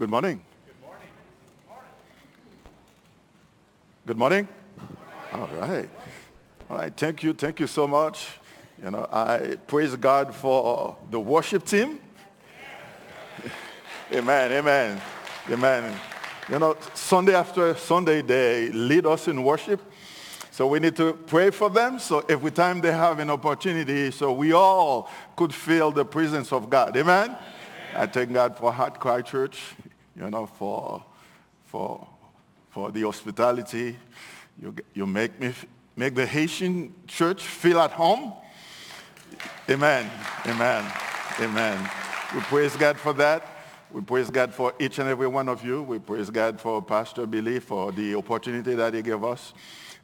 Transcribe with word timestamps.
Good 0.00 0.08
morning. 0.08 0.40
Good 0.66 0.80
morning. 0.80 1.08
Good 4.06 4.16
morning. 4.16 4.48
All 5.34 5.48
right. 5.60 5.90
All 6.70 6.78
right. 6.78 6.96
Thank 6.96 7.22
you. 7.22 7.34
Thank 7.34 7.60
you 7.60 7.66
so 7.66 7.86
much. 7.86 8.28
You 8.82 8.92
know, 8.92 9.06
I 9.12 9.58
praise 9.66 9.94
God 9.96 10.34
for 10.34 10.96
the 11.10 11.20
worship 11.20 11.66
team. 11.66 12.00
Amen. 14.14 14.52
Amen. 14.52 15.02
Amen. 15.50 16.00
You 16.48 16.58
know, 16.58 16.78
Sunday 16.94 17.34
after 17.34 17.74
Sunday, 17.74 18.22
they 18.22 18.70
lead 18.70 19.04
us 19.04 19.28
in 19.28 19.44
worship. 19.44 19.82
So 20.50 20.66
we 20.66 20.80
need 20.80 20.96
to 20.96 21.12
pray 21.12 21.50
for 21.50 21.68
them. 21.68 21.98
So 21.98 22.24
every 22.26 22.52
time 22.52 22.80
they 22.80 22.92
have 22.92 23.18
an 23.18 23.28
opportunity, 23.28 24.10
so 24.12 24.32
we 24.32 24.52
all 24.54 25.10
could 25.36 25.52
feel 25.52 25.90
the 25.90 26.06
presence 26.06 26.54
of 26.54 26.70
God. 26.70 26.96
Amen. 26.96 27.36
I 27.94 28.06
thank 28.06 28.32
God 28.32 28.56
for 28.56 28.72
Heart 28.72 29.00
Cry 29.00 29.20
Church, 29.20 29.74
you 30.20 30.30
know, 30.30 30.46
for, 30.46 31.02
for, 31.64 32.06
for 32.68 32.92
the 32.92 33.02
hospitality. 33.02 33.96
You, 34.60 34.74
you 34.92 35.06
make 35.06 35.40
me, 35.40 35.54
make 35.96 36.14
the 36.14 36.26
Haitian 36.26 36.94
church 37.06 37.42
feel 37.42 37.80
at 37.80 37.92
home. 37.92 38.34
Amen. 39.68 40.10
Amen. 40.46 40.92
Amen. 41.40 41.90
We 42.34 42.40
praise 42.42 42.76
God 42.76 42.98
for 42.98 43.14
that. 43.14 43.46
We 43.90 44.02
praise 44.02 44.30
God 44.30 44.52
for 44.52 44.74
each 44.78 44.98
and 44.98 45.08
every 45.08 45.26
one 45.26 45.48
of 45.48 45.64
you. 45.64 45.82
We 45.82 45.98
praise 45.98 46.28
God 46.28 46.60
for 46.60 46.82
Pastor 46.82 47.26
Billy 47.26 47.58
for 47.58 47.90
the 47.90 48.14
opportunity 48.14 48.74
that 48.74 48.92
he 48.94 49.02
gave 49.02 49.24
us. 49.24 49.54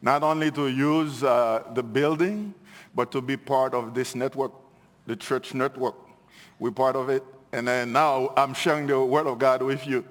Not 0.01 0.23
only 0.23 0.51
to 0.53 0.69
use 0.69 1.23
uh, 1.23 1.63
the 1.75 1.83
building, 1.83 2.55
but 2.95 3.13
to 3.13 3.21
be 3.21 3.37
part 3.37 3.75
of 3.75 3.95
this 3.95 4.15
network, 4.15 4.53
the 5.07 5.15
church 5.15 5.53
network. 5.53 5.95
We're 6.59 6.71
part 6.71 6.97
of 6.97 7.11
it. 7.11 7.23
And 7.57 7.67
then 7.67 7.91
now 7.93 8.35
I'm 8.37 8.53
sharing 8.53 8.87
the 8.87 9.03
word 9.03 9.27
of 9.27 9.39
God 9.39 9.63
with 9.63 9.87
you. 9.87 10.05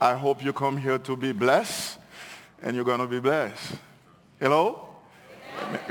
I 0.00 0.14
hope 0.14 0.42
you 0.42 0.54
come 0.54 0.78
here 0.78 0.96
to 0.96 1.14
be 1.14 1.30
blessed, 1.30 1.98
and 2.62 2.74
you're 2.74 2.86
going 2.86 3.00
to 3.00 3.06
be 3.06 3.20
blessed. 3.20 3.74
Hello? 4.40 4.88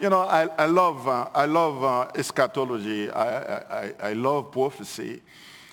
you 0.00 0.08
know, 0.08 0.20
I, 0.20 0.46
I 0.56 0.66
love, 0.66 1.08
uh, 1.08 1.28
I 1.34 1.44
love 1.46 1.82
uh, 1.82 2.12
eschatology. 2.14 3.10
I, 3.10 3.56
I, 3.56 3.94
I 4.00 4.12
love 4.12 4.52
prophecy. 4.52 5.22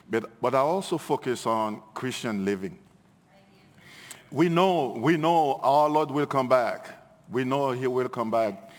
But, 0.10 0.42
but 0.42 0.56
I 0.56 0.60
also 0.60 0.98
focus 0.98 1.46
on 1.46 1.84
Christian 1.94 2.44
living. 2.44 2.80
We 4.32 4.50
know, 4.50 4.98
we 4.98 5.16
know 5.16 5.60
our 5.62 5.88
Lord 5.88 6.10
will 6.10 6.26
come 6.26 6.50
back. 6.50 6.88
We 7.30 7.44
know 7.44 7.70
he 7.70 7.86
will 7.86 8.10
come 8.10 8.32
back. 8.32 8.72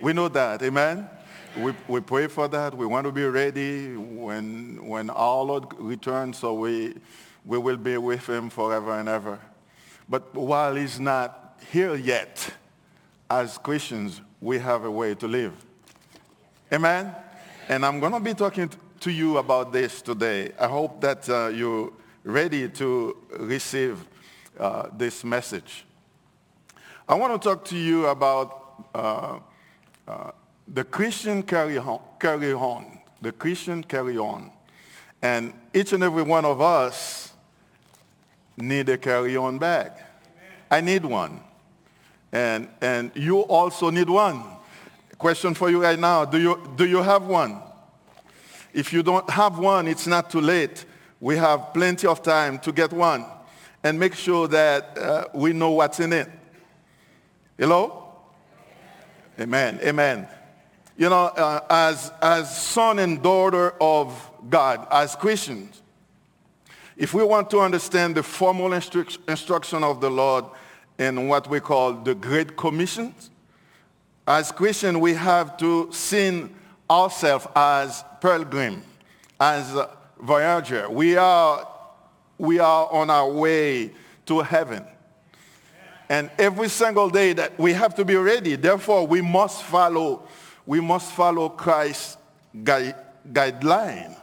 We 0.00 0.12
know 0.12 0.26
that. 0.26 0.64
Amen? 0.64 1.08
We, 1.56 1.72
we 1.86 2.00
pray 2.00 2.26
for 2.26 2.48
that. 2.48 2.76
We 2.76 2.84
want 2.84 3.06
to 3.06 3.12
be 3.12 3.24
ready 3.24 3.94
when, 3.96 4.84
when 4.84 5.08
our 5.10 5.44
Lord 5.44 5.66
returns 5.78 6.38
so 6.38 6.54
we, 6.54 6.94
we 7.44 7.58
will 7.58 7.76
be 7.76 7.96
with 7.96 8.28
him 8.28 8.50
forever 8.50 8.98
and 8.98 9.08
ever. 9.08 9.38
But 10.08 10.34
while 10.34 10.74
he's 10.74 10.98
not 10.98 11.60
here 11.70 11.94
yet, 11.94 12.50
as 13.30 13.56
Christians, 13.58 14.20
we 14.40 14.58
have 14.58 14.84
a 14.84 14.90
way 14.90 15.14
to 15.14 15.28
live. 15.28 15.52
Amen? 16.72 17.14
And 17.68 17.86
I'm 17.86 18.00
going 18.00 18.12
to 18.12 18.20
be 18.20 18.34
talking 18.34 18.68
to 18.98 19.12
you 19.12 19.38
about 19.38 19.72
this 19.72 20.02
today. 20.02 20.50
I 20.58 20.66
hope 20.66 21.00
that 21.02 21.28
uh, 21.28 21.52
you're 21.54 21.92
ready 22.24 22.68
to 22.68 23.16
receive 23.38 24.04
uh, 24.58 24.88
this 24.96 25.22
message. 25.22 25.84
I 27.08 27.14
want 27.14 27.40
to 27.40 27.48
talk 27.48 27.64
to 27.66 27.76
you 27.76 28.06
about 28.06 28.88
uh, 28.92 29.38
uh 30.08 30.30
the 30.66 30.84
Christian 30.84 31.42
carry 31.42 31.78
on, 31.78 32.00
carry 32.18 32.52
on. 32.52 32.98
The 33.20 33.32
Christian 33.32 33.82
carry 33.82 34.18
on. 34.18 34.50
And 35.22 35.54
each 35.72 35.92
and 35.92 36.02
every 36.02 36.22
one 36.22 36.44
of 36.44 36.60
us 36.60 37.32
need 38.56 38.88
a 38.88 38.98
carry-on 38.98 39.58
bag. 39.58 39.92
I 40.70 40.80
need 40.80 41.04
one. 41.04 41.40
And, 42.32 42.68
and 42.80 43.10
you 43.14 43.40
also 43.40 43.90
need 43.90 44.10
one. 44.10 44.42
Question 45.18 45.54
for 45.54 45.70
you 45.70 45.82
right 45.82 45.98
now, 45.98 46.24
do 46.24 46.38
you, 46.38 46.72
do 46.76 46.86
you 46.86 47.02
have 47.02 47.24
one? 47.24 47.62
If 48.72 48.92
you 48.92 49.02
don't 49.02 49.28
have 49.30 49.58
one, 49.58 49.86
it's 49.86 50.06
not 50.06 50.30
too 50.30 50.40
late. 50.40 50.84
We 51.20 51.36
have 51.36 51.72
plenty 51.72 52.06
of 52.06 52.22
time 52.22 52.58
to 52.58 52.72
get 52.72 52.92
one 52.92 53.24
and 53.82 53.98
make 53.98 54.14
sure 54.14 54.48
that 54.48 54.98
uh, 54.98 55.24
we 55.32 55.52
know 55.52 55.70
what's 55.70 56.00
in 56.00 56.12
it. 56.12 56.28
Hello? 57.56 58.12
Amen. 59.40 59.78
Amen. 59.82 60.28
You 60.96 61.08
know, 61.08 61.26
uh, 61.26 61.60
as, 61.70 62.12
as 62.22 62.56
son 62.56 62.98
and 62.98 63.22
daughter 63.22 63.74
of 63.80 64.30
God, 64.48 64.86
as 64.90 65.16
Christians, 65.16 65.82
if 66.96 67.12
we 67.12 67.24
want 67.24 67.50
to 67.50 67.60
understand 67.60 68.14
the 68.14 68.22
formal 68.22 68.70
instru- 68.70 69.18
instruction 69.28 69.82
of 69.82 70.00
the 70.00 70.10
Lord, 70.10 70.44
in 70.98 71.28
what 71.28 71.48
we 71.48 71.60
call 71.60 71.92
the 71.92 72.14
Great 72.14 72.56
Commission. 72.56 73.14
As 74.26 74.52
Christians, 74.52 74.98
we 74.98 75.14
have 75.14 75.56
to 75.58 75.88
see 75.92 76.48
ourselves 76.88 77.46
as 77.54 78.04
pilgrim, 78.20 78.82
as 79.40 79.76
voyager. 80.20 80.88
We 80.88 81.16
are, 81.16 81.68
we 82.38 82.58
are 82.58 82.88
on 82.90 83.10
our 83.10 83.30
way 83.30 83.92
to 84.26 84.40
heaven. 84.40 84.84
And 86.08 86.30
every 86.38 86.68
single 86.68 87.10
day 87.10 87.32
that 87.32 87.58
we 87.58 87.72
have 87.72 87.94
to 87.96 88.04
be 88.04 88.14
ready. 88.14 88.56
Therefore, 88.56 89.06
we 89.06 89.20
must 89.20 89.62
follow, 89.62 90.28
we 90.66 90.80
must 90.80 91.12
follow 91.12 91.48
Christ's 91.48 92.16
guide, 92.62 92.96
guideline. 93.32 94.16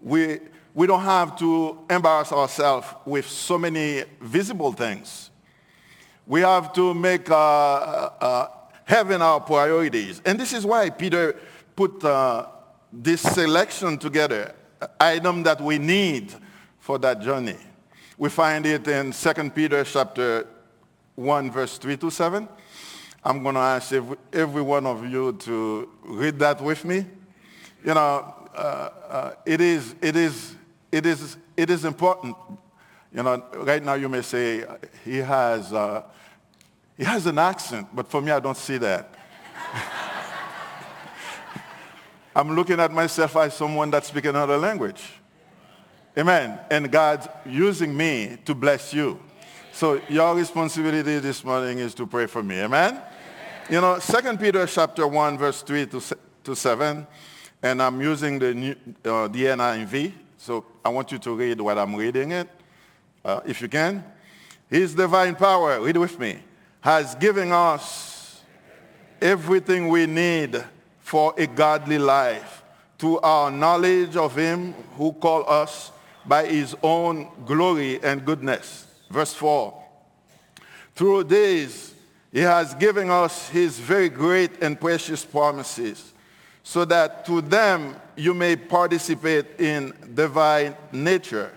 We, 0.00 0.40
we 0.74 0.86
don't 0.86 1.02
have 1.02 1.36
to 1.38 1.78
embarrass 1.90 2.32
ourselves 2.32 2.86
with 3.04 3.26
so 3.26 3.58
many 3.58 4.04
visible 4.20 4.72
things 4.72 5.30
we 6.28 6.42
have 6.42 6.74
to 6.74 6.92
make 6.92 7.30
uh, 7.30 7.34
uh, 7.34 8.48
heaven 8.84 9.22
our 9.22 9.40
priorities. 9.40 10.20
And 10.24 10.38
this 10.38 10.52
is 10.52 10.64
why 10.64 10.90
Peter 10.90 11.34
put 11.74 12.04
uh, 12.04 12.46
this 12.92 13.22
selection 13.22 13.96
together, 13.96 14.54
item 15.00 15.42
that 15.44 15.60
we 15.60 15.78
need 15.78 16.34
for 16.78 16.98
that 16.98 17.22
journey. 17.22 17.56
We 18.18 18.28
find 18.28 18.66
it 18.66 18.86
in 18.86 19.12
2 19.12 19.50
Peter 19.50 19.82
chapter 19.84 20.46
1, 21.14 21.50
verse 21.50 21.78
3 21.78 21.96
to 21.96 22.10
7. 22.10 22.46
I'm 23.28 23.42
going 23.42 23.56
to 23.56 23.60
ask 23.60 23.92
every, 23.92 24.16
every 24.32 24.62
one 24.62 24.86
of 24.86 25.06
you 25.06 25.34
to 25.34 25.86
read 26.02 26.38
that 26.38 26.62
with 26.62 26.82
me. 26.82 27.04
You 27.84 27.92
know, 27.92 28.34
uh, 28.54 28.56
uh, 28.56 29.34
it, 29.44 29.60
is, 29.60 29.94
it, 30.00 30.16
is, 30.16 30.54
it, 30.90 31.04
is, 31.04 31.36
it 31.54 31.68
is 31.68 31.84
important. 31.84 32.34
You 33.12 33.22
know, 33.22 33.44
right 33.56 33.84
now 33.84 33.94
you 33.94 34.08
may 34.08 34.22
say, 34.22 34.64
he 35.04 35.18
has 35.18 35.74
uh, 35.74 36.04
he 36.96 37.04
has 37.04 37.26
an 37.26 37.38
accent, 37.38 37.88
but 37.94 38.08
for 38.08 38.22
me, 38.22 38.32
I 38.32 38.40
don't 38.40 38.56
see 38.56 38.78
that. 38.78 39.14
I'm 42.34 42.56
looking 42.56 42.80
at 42.80 42.90
myself 42.90 43.36
as 43.36 43.52
someone 43.52 43.90
that 43.90 44.06
speaks 44.06 44.26
another 44.26 44.56
language. 44.56 45.02
Amen. 46.16 46.58
And 46.70 46.90
God's 46.90 47.28
using 47.44 47.94
me 47.94 48.38
to 48.46 48.54
bless 48.54 48.94
you. 48.94 49.20
So 49.70 50.00
your 50.08 50.34
responsibility 50.34 51.18
this 51.18 51.44
morning 51.44 51.78
is 51.78 51.94
to 51.96 52.06
pray 52.06 52.24
for 52.24 52.42
me. 52.42 52.60
Amen? 52.60 53.02
You 53.70 53.82
know, 53.82 53.98
2 53.98 54.38
Peter 54.38 54.64
chapter 54.64 55.06
1, 55.06 55.36
verse 55.36 55.60
3 55.60 55.84
to, 55.88 56.00
to 56.42 56.56
7, 56.56 57.06
and 57.62 57.82
I'm 57.82 58.00
using 58.00 58.38
the, 58.38 58.54
new, 58.54 58.74
uh, 59.04 59.28
the 59.28 59.44
NIV, 59.44 60.14
so 60.38 60.64
I 60.82 60.88
want 60.88 61.12
you 61.12 61.18
to 61.18 61.34
read 61.34 61.60
what 61.60 61.76
I'm 61.76 61.94
reading 61.94 62.32
it, 62.32 62.48
uh, 63.22 63.40
if 63.44 63.60
you 63.60 63.68
can. 63.68 64.02
His 64.70 64.94
divine 64.94 65.34
power, 65.34 65.82
read 65.82 65.98
with 65.98 66.18
me, 66.18 66.38
has 66.80 67.14
given 67.16 67.52
us 67.52 68.40
everything 69.20 69.88
we 69.88 70.06
need 70.06 70.64
for 71.00 71.34
a 71.36 71.46
godly 71.46 71.98
life 71.98 72.64
to 72.96 73.20
our 73.20 73.50
knowledge 73.50 74.16
of 74.16 74.34
him 74.34 74.72
who 74.96 75.12
called 75.12 75.44
us 75.46 75.92
by 76.24 76.46
his 76.46 76.74
own 76.82 77.28
glory 77.44 78.02
and 78.02 78.24
goodness. 78.24 78.86
Verse 79.10 79.34
4. 79.34 79.74
Through 80.94 81.24
these, 81.24 81.87
he 82.32 82.40
has 82.40 82.74
given 82.74 83.10
us 83.10 83.48
his 83.48 83.78
very 83.78 84.08
great 84.08 84.62
and 84.62 84.78
precious 84.78 85.24
promises, 85.24 86.12
so 86.62 86.84
that 86.84 87.24
to 87.26 87.40
them 87.40 87.96
you 88.16 88.34
may 88.34 88.56
participate 88.56 89.58
in 89.58 89.94
divine 90.14 90.76
nature, 90.92 91.50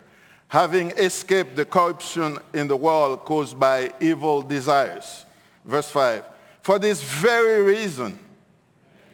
having 0.47 0.91
escaped 0.91 1.56
the 1.56 1.65
corruption 1.65 2.38
in 2.53 2.68
the 2.68 2.77
world 2.77 3.19
caused 3.25 3.59
by 3.59 3.91
evil 4.00 4.41
desires. 4.41 5.25
Verse 5.65 5.89
5. 5.89 6.23
For 6.62 6.79
this 6.79 7.01
very 7.03 7.63
reason, 7.63 8.18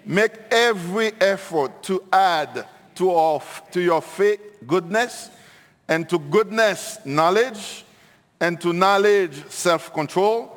make 0.06 0.34
every 0.52 1.12
effort 1.20 1.82
to 1.84 2.04
add 2.12 2.66
to, 2.96 3.12
our, 3.12 3.42
to 3.72 3.82
your 3.82 4.02
faith 4.02 4.40
goodness, 4.66 5.30
and 5.88 6.08
to 6.10 6.20
goodness 6.20 7.00
knowledge, 7.06 7.86
and 8.40 8.60
to 8.62 8.74
knowledge 8.74 9.48
self-control, 9.50 10.57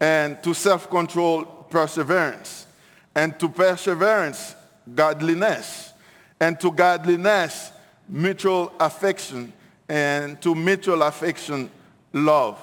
and 0.00 0.42
to 0.42 0.54
self-control 0.54 1.44
perseverance, 1.70 2.66
and 3.14 3.38
to 3.40 3.48
perseverance 3.48 4.54
godliness, 4.94 5.92
and 6.38 6.60
to 6.60 6.70
godliness 6.70 7.72
mutual 8.08 8.72
affection, 8.78 9.52
and 9.88 10.40
to 10.42 10.54
mutual 10.54 11.02
affection, 11.02 11.70
love. 12.12 12.58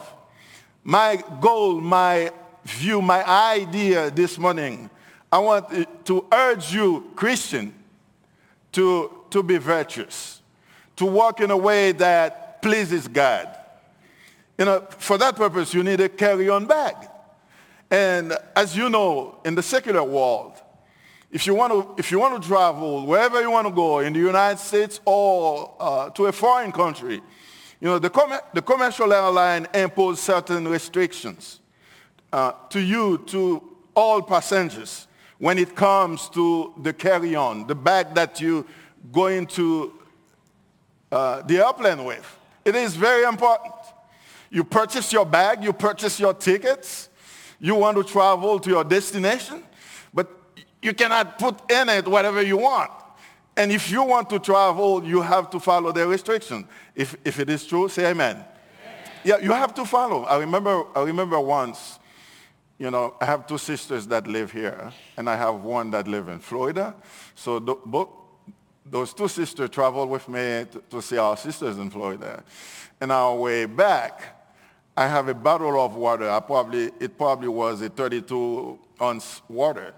My 0.84 1.22
goal, 1.42 1.82
my 1.82 2.32
view, 2.64 3.02
my 3.02 3.24
idea 3.28 4.12
this 4.12 4.38
morning, 4.38 4.90
I 5.32 5.40
want 5.40 6.06
to 6.06 6.26
urge 6.32 6.74
you, 6.74 7.12
Christian, 7.16 7.74
to, 8.74 9.26
to 9.32 9.44
be 9.44 9.58
virtuous, 9.58 10.42
to 10.96 11.06
walk 11.06 11.42
in 11.42 11.52
a 11.52 11.58
way 11.58 11.92
that 11.94 12.62
pleases 12.62 13.08
God. 13.08 13.50
You 14.58 14.66
know, 14.66 14.88
for 14.98 15.18
that 15.18 15.36
purpose, 15.36 15.74
you 15.74 15.84
need 15.84 16.00
a 16.00 16.10
carry-on 16.10 16.68
bag. 16.68 16.96
And 17.94 18.36
as 18.56 18.76
you 18.76 18.90
know, 18.90 19.38
in 19.46 19.54
the 19.54 19.62
secular 19.62 20.04
world, 20.04 20.60
if 21.32 21.46
you 21.46 21.54
want 21.54 21.74
to, 21.74 21.94
if 22.00 22.10
you 22.10 22.18
want 22.18 22.42
to 22.42 22.48
travel 22.48 23.06
wherever 23.06 23.40
you 23.40 23.52
want 23.52 23.68
to 23.68 23.74
go 23.74 24.00
in 24.00 24.14
the 24.14 24.20
United 24.20 24.58
States 24.58 25.00
or 25.06 25.76
uh, 25.80 26.10
to 26.10 26.26
a 26.26 26.32
foreign 26.32 26.72
country, 26.72 27.22
you 27.80 27.88
know, 27.88 28.00
the, 28.00 28.10
com- 28.10 28.40
the 28.56 28.64
commercial 28.64 29.14
airline 29.14 29.68
impose 29.76 30.20
certain 30.20 30.68
restrictions 30.68 31.60
uh, 32.32 32.54
to 32.70 32.80
you, 32.80 33.20
to 33.28 33.62
all 33.94 34.24
passengers, 34.24 35.08
when 35.38 35.60
it 35.60 35.76
comes 35.76 36.30
to 36.30 36.74
the 36.82 36.94
carry-on, 36.94 37.68
the 37.68 37.76
bag 37.76 38.16
that 38.16 38.42
you 38.42 38.66
go 39.12 39.28
into 39.28 39.94
uh, 41.12 41.44
the 41.44 41.64
airplane 41.64 42.04
with. 42.04 42.40
It 42.66 42.76
is 42.76 42.96
very 42.96 43.24
important. 43.26 43.76
You 44.50 44.64
purchase 44.64 45.14
your 45.14 45.28
bag, 45.28 45.64
you 45.64 45.74
purchase 45.74 46.20
your 46.20 46.34
tickets, 46.34 47.10
you 47.64 47.76
want 47.76 47.96
to 47.96 48.04
travel 48.04 48.60
to 48.60 48.70
your 48.70 48.84
destination, 48.84 49.64
but 50.14 50.30
you 50.82 50.94
cannot 50.94 51.40
put 51.40 51.72
in 51.72 51.88
it 51.88 52.06
whatever 52.06 52.42
you 52.42 52.58
want. 52.58 52.92
And 53.56 53.72
if 53.72 53.90
you 53.90 54.04
want 54.04 54.30
to 54.32 54.40
travel, 54.40 55.02
you 55.02 55.22
have 55.22 55.50
to 55.52 55.62
follow 55.62 55.94
the 55.94 56.06
restriction. 56.06 56.68
If, 56.94 57.16
if 57.24 57.40
it 57.40 57.50
is 57.50 57.66
true, 57.66 57.88
say 57.88 58.12
amen. 58.12 58.36
amen. 58.36 58.46
Yeah, 59.24 59.38
you 59.38 59.54
have 59.54 59.74
to 59.76 59.86
follow. 59.86 60.26
I 60.26 60.40
remember, 60.40 60.84
I 60.94 61.04
remember 61.04 61.40
once, 61.40 62.00
you 62.78 62.92
know, 62.92 63.16
I 63.22 63.26
have 63.26 63.48
two 63.48 63.58
sisters 63.58 64.08
that 64.08 64.28
live 64.28 64.52
here, 64.52 64.92
and 65.16 65.30
I 65.30 65.38
have 65.38 65.64
one 65.64 65.90
that 65.92 66.06
live 66.06 66.28
in 66.28 66.40
Florida. 66.40 66.94
So 67.34 67.60
the, 67.60 67.76
both, 67.86 68.10
those 68.86 69.14
two 69.14 69.30
sisters 69.30 69.70
traveled 69.70 70.10
with 70.10 70.28
me 70.28 70.66
to, 70.70 70.84
to 70.90 71.02
see 71.02 71.18
our 71.18 71.38
sisters 71.38 71.78
in 71.78 71.90
Florida. 71.90 72.44
And 73.00 73.10
our 73.10 73.38
way 73.38 73.68
back, 73.68 74.43
I 74.96 75.08
have 75.08 75.28
a 75.28 75.34
bottle 75.34 75.80
of 75.84 75.96
water. 75.96 76.30
I 76.30 76.40
probably, 76.40 76.92
it 77.00 77.18
probably 77.18 77.48
was 77.48 77.82
a 77.82 77.90
32 77.90 78.78
ounce 79.02 79.42
water. 79.50 79.94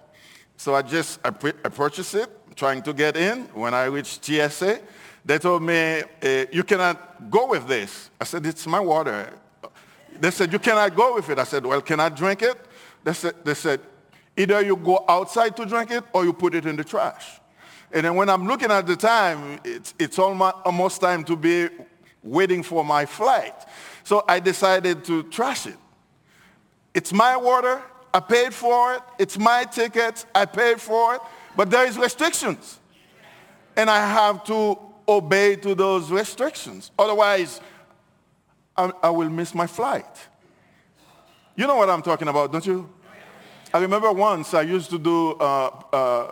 So 0.57 0.73
I 0.73 0.81
just, 0.81 1.19
I, 1.23 1.29
I 1.29 1.69
purchased 1.69 2.15
it, 2.15 2.29
trying 2.55 2.81
to 2.83 2.93
get 2.93 3.17
in. 3.17 3.43
When 3.53 3.73
I 3.73 3.85
reached 3.85 4.23
TSA, 4.23 4.79
they 5.25 5.37
told 5.37 5.63
me, 5.63 6.01
uh, 6.23 6.45
you 6.51 6.63
cannot 6.63 7.29
go 7.29 7.47
with 7.47 7.67
this. 7.67 8.09
I 8.21 8.23
said, 8.23 8.45
it's 8.45 8.65
my 8.67 8.79
water. 8.79 9.33
They 10.17 10.31
said, 10.31 10.53
you 10.53 10.59
cannot 10.59 10.95
go 10.95 11.15
with 11.15 11.29
it. 11.29 11.39
I 11.39 11.43
said, 11.43 11.65
well, 11.65 11.81
can 11.81 11.99
I 11.99 12.07
drink 12.07 12.41
it? 12.41 12.57
They 13.03 13.13
said, 13.13 13.35
they 13.43 13.53
said, 13.53 13.81
either 14.37 14.61
you 14.61 14.77
go 14.77 15.03
outside 15.09 15.57
to 15.57 15.65
drink 15.65 15.91
it 15.91 16.05
or 16.13 16.23
you 16.23 16.31
put 16.31 16.55
it 16.55 16.65
in 16.65 16.77
the 16.77 16.83
trash. 16.85 17.41
And 17.91 18.05
then 18.05 18.15
when 18.15 18.29
I'm 18.29 18.47
looking 18.47 18.71
at 18.71 18.87
the 18.87 18.95
time, 18.95 19.59
it's, 19.63 19.93
it's 19.99 20.17
almost 20.19 21.01
time 21.01 21.23
to 21.25 21.35
be 21.35 21.67
waiting 22.25 22.63
for 22.63 22.83
my 22.83 23.05
flight. 23.05 23.55
So 24.03 24.25
I 24.27 24.39
decided 24.39 25.05
to 25.05 25.23
trash 25.23 25.67
it. 25.67 25.77
It's 26.93 27.13
my 27.13 27.37
water. 27.37 27.81
I 28.13 28.19
paid 28.19 28.53
for 28.53 28.95
it. 28.95 29.01
It's 29.19 29.37
my 29.37 29.63
ticket. 29.63 30.25
I 30.33 30.45
paid 30.45 30.81
for 30.81 31.15
it. 31.15 31.21
But 31.55 31.69
there 31.69 31.85
is 31.85 31.97
restrictions. 31.97 32.79
And 33.77 33.89
I 33.89 34.05
have 34.05 34.43
to 34.45 34.77
obey 35.07 35.55
to 35.57 35.75
those 35.75 36.09
restrictions. 36.09 36.91
Otherwise, 36.97 37.61
I, 38.75 38.91
I 39.03 39.09
will 39.09 39.29
miss 39.29 39.53
my 39.53 39.67
flight. 39.67 40.05
You 41.55 41.67
know 41.67 41.75
what 41.75 41.89
I'm 41.89 42.01
talking 42.01 42.27
about, 42.27 42.51
don't 42.51 42.65
you? 42.65 42.89
I 43.73 43.79
remember 43.79 44.11
once 44.11 44.53
I 44.53 44.61
used 44.61 44.89
to 44.89 44.97
do 44.97 45.31
uh, 45.33 45.69
uh, 45.91 46.31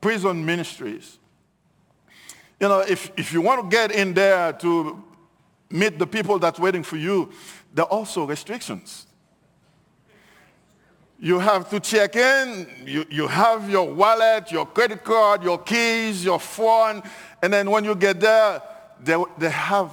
prison 0.00 0.44
ministries. 0.44 1.18
You 2.60 2.68
know, 2.68 2.80
if, 2.80 3.10
if 3.16 3.32
you 3.32 3.40
want 3.40 3.62
to 3.62 3.74
get 3.74 3.92
in 3.92 4.14
there 4.14 4.52
to 4.54 5.02
meet 5.72 5.98
the 5.98 6.06
people 6.06 6.38
that's 6.38 6.58
waiting 6.58 6.82
for 6.82 6.96
you, 6.96 7.30
there 7.74 7.84
are 7.84 7.90
also 7.90 8.26
restrictions. 8.26 9.06
You 11.18 11.38
have 11.38 11.70
to 11.70 11.78
check 11.78 12.16
in, 12.16 12.66
you, 12.84 13.04
you 13.08 13.28
have 13.28 13.70
your 13.70 13.92
wallet, 13.92 14.50
your 14.50 14.66
credit 14.66 15.04
card, 15.04 15.44
your 15.44 15.58
keys, 15.58 16.24
your 16.24 16.40
phone, 16.40 17.02
and 17.40 17.52
then 17.52 17.70
when 17.70 17.84
you 17.84 17.94
get 17.94 18.20
there, 18.20 18.60
they, 19.00 19.22
they 19.38 19.50
have, 19.50 19.92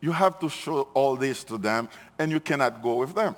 you 0.00 0.10
have 0.10 0.38
to 0.40 0.48
show 0.48 0.88
all 0.94 1.16
this 1.16 1.44
to 1.44 1.58
them, 1.58 1.88
and 2.18 2.30
you 2.30 2.40
cannot 2.40 2.82
go 2.82 2.96
with 2.96 3.14
them. 3.14 3.36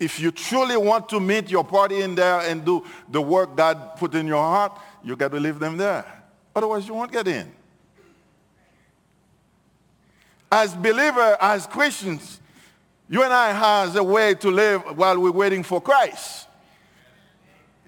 If 0.00 0.18
you 0.18 0.30
truly 0.30 0.76
want 0.76 1.08
to 1.10 1.20
meet 1.20 1.50
your 1.50 1.64
party 1.64 2.00
in 2.00 2.14
there 2.14 2.40
and 2.40 2.64
do 2.64 2.84
the 3.08 3.20
work 3.20 3.54
God 3.56 3.96
put 3.96 4.14
in 4.14 4.26
your 4.26 4.42
heart, 4.42 4.78
you 5.04 5.14
got 5.16 5.30
to 5.32 5.38
leave 5.38 5.58
them 5.58 5.76
there. 5.76 6.04
Otherwise, 6.56 6.88
you 6.88 6.94
won't 6.94 7.12
get 7.12 7.28
in 7.28 7.52
as 10.54 10.72
believers, 10.72 11.36
as 11.40 11.66
Christians, 11.66 12.40
you 13.08 13.24
and 13.24 13.32
I 13.32 13.50
has 13.50 13.96
a 13.96 14.04
way 14.04 14.34
to 14.34 14.52
live 14.52 14.82
while 14.96 15.18
we're 15.18 15.32
waiting 15.32 15.64
for 15.64 15.80
Christ. 15.80 16.46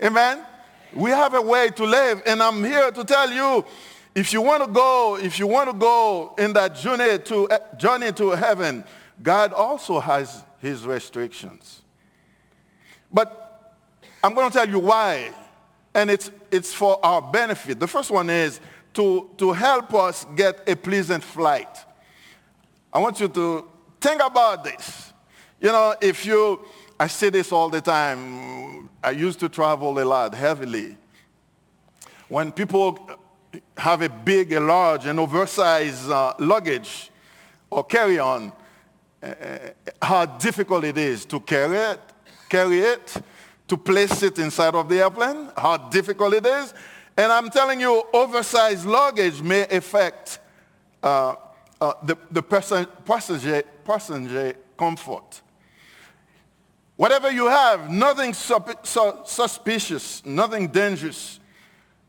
Amen? 0.02 0.44
We 0.92 1.10
have 1.10 1.34
a 1.34 1.40
way 1.40 1.68
to 1.70 1.84
live, 1.84 2.22
and 2.26 2.42
I'm 2.42 2.64
here 2.64 2.90
to 2.90 3.04
tell 3.04 3.30
you, 3.30 3.64
if 4.16 4.32
you 4.32 4.42
want 4.42 4.64
to 4.64 4.68
go, 4.68 5.16
if 5.16 5.38
you 5.38 5.46
want 5.46 5.70
to 5.70 5.74
go 5.76 6.34
in 6.38 6.54
that 6.54 6.74
journey 6.74 7.18
to 7.18 7.48
journey 7.76 8.10
to 8.14 8.30
heaven, 8.30 8.82
God 9.22 9.52
also 9.52 10.00
has 10.00 10.42
his 10.58 10.84
restrictions. 10.84 11.82
But 13.12 13.76
I'm 14.24 14.34
going 14.34 14.50
to 14.50 14.58
tell 14.58 14.68
you 14.68 14.80
why, 14.80 15.30
and 15.94 16.10
it's, 16.10 16.32
it's 16.50 16.74
for 16.74 16.98
our 17.06 17.22
benefit. 17.22 17.78
The 17.78 17.86
first 17.86 18.10
one 18.10 18.28
is 18.28 18.58
to, 18.94 19.30
to 19.38 19.52
help 19.52 19.94
us 19.94 20.26
get 20.34 20.68
a 20.68 20.74
pleasant 20.74 21.22
flight. 21.22 21.85
I 22.96 22.98
want 22.98 23.20
you 23.20 23.28
to 23.28 23.68
think 24.00 24.22
about 24.24 24.64
this. 24.64 25.12
You 25.60 25.68
know, 25.68 25.94
if 26.00 26.24
you, 26.24 26.64
I 26.98 27.08
say 27.08 27.28
this 27.28 27.52
all 27.52 27.68
the 27.68 27.82
time. 27.82 28.88
I 29.04 29.10
used 29.10 29.38
to 29.40 29.50
travel 29.50 29.98
a 29.98 30.02
lot 30.02 30.34
heavily. 30.34 30.96
When 32.28 32.52
people 32.52 32.98
have 33.76 34.00
a 34.00 34.08
big, 34.08 34.54
a 34.54 34.60
large, 34.60 35.04
and 35.04 35.20
oversized 35.20 36.10
uh, 36.10 36.32
luggage 36.38 37.10
or 37.68 37.84
carry-on, 37.84 38.50
uh, 39.22 39.34
how 40.00 40.24
difficult 40.24 40.84
it 40.84 40.96
is 40.96 41.26
to 41.26 41.38
carry 41.40 41.76
it, 41.76 42.00
carry 42.48 42.78
it, 42.78 43.14
to 43.68 43.76
place 43.76 44.22
it 44.22 44.38
inside 44.38 44.74
of 44.74 44.88
the 44.88 45.00
airplane, 45.00 45.50
how 45.54 45.76
difficult 45.76 46.32
it 46.32 46.46
is. 46.46 46.72
And 47.14 47.30
I'm 47.30 47.50
telling 47.50 47.78
you, 47.78 48.04
oversized 48.14 48.86
luggage 48.86 49.42
may 49.42 49.66
affect 49.68 50.38
uh, 51.02 51.34
uh, 51.80 51.92
the, 52.02 52.16
the 52.30 52.42
person, 52.42 52.86
passenger, 53.04 53.62
passenger 53.84 54.54
comfort. 54.76 55.42
Whatever 56.96 57.30
you 57.30 57.46
have, 57.46 57.90
nothing 57.90 58.32
su- 58.32 58.58
suspicious, 59.24 60.24
nothing 60.24 60.68
dangerous, 60.68 61.40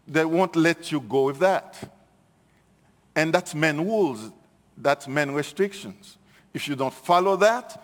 they 0.08 0.24
won't 0.24 0.56
let 0.56 0.92
you 0.92 1.02
go 1.02 1.26
with 1.26 1.40
that. 1.40 1.78
And 3.14 3.34
that's 3.34 3.54
men 3.54 3.86
rules. 3.86 4.32
That's 4.78 5.08
men 5.08 5.34
restrictions. 5.34 6.18
If 6.54 6.68
you 6.68 6.76
don't 6.76 6.94
follow 6.94 7.36
that, 7.38 7.84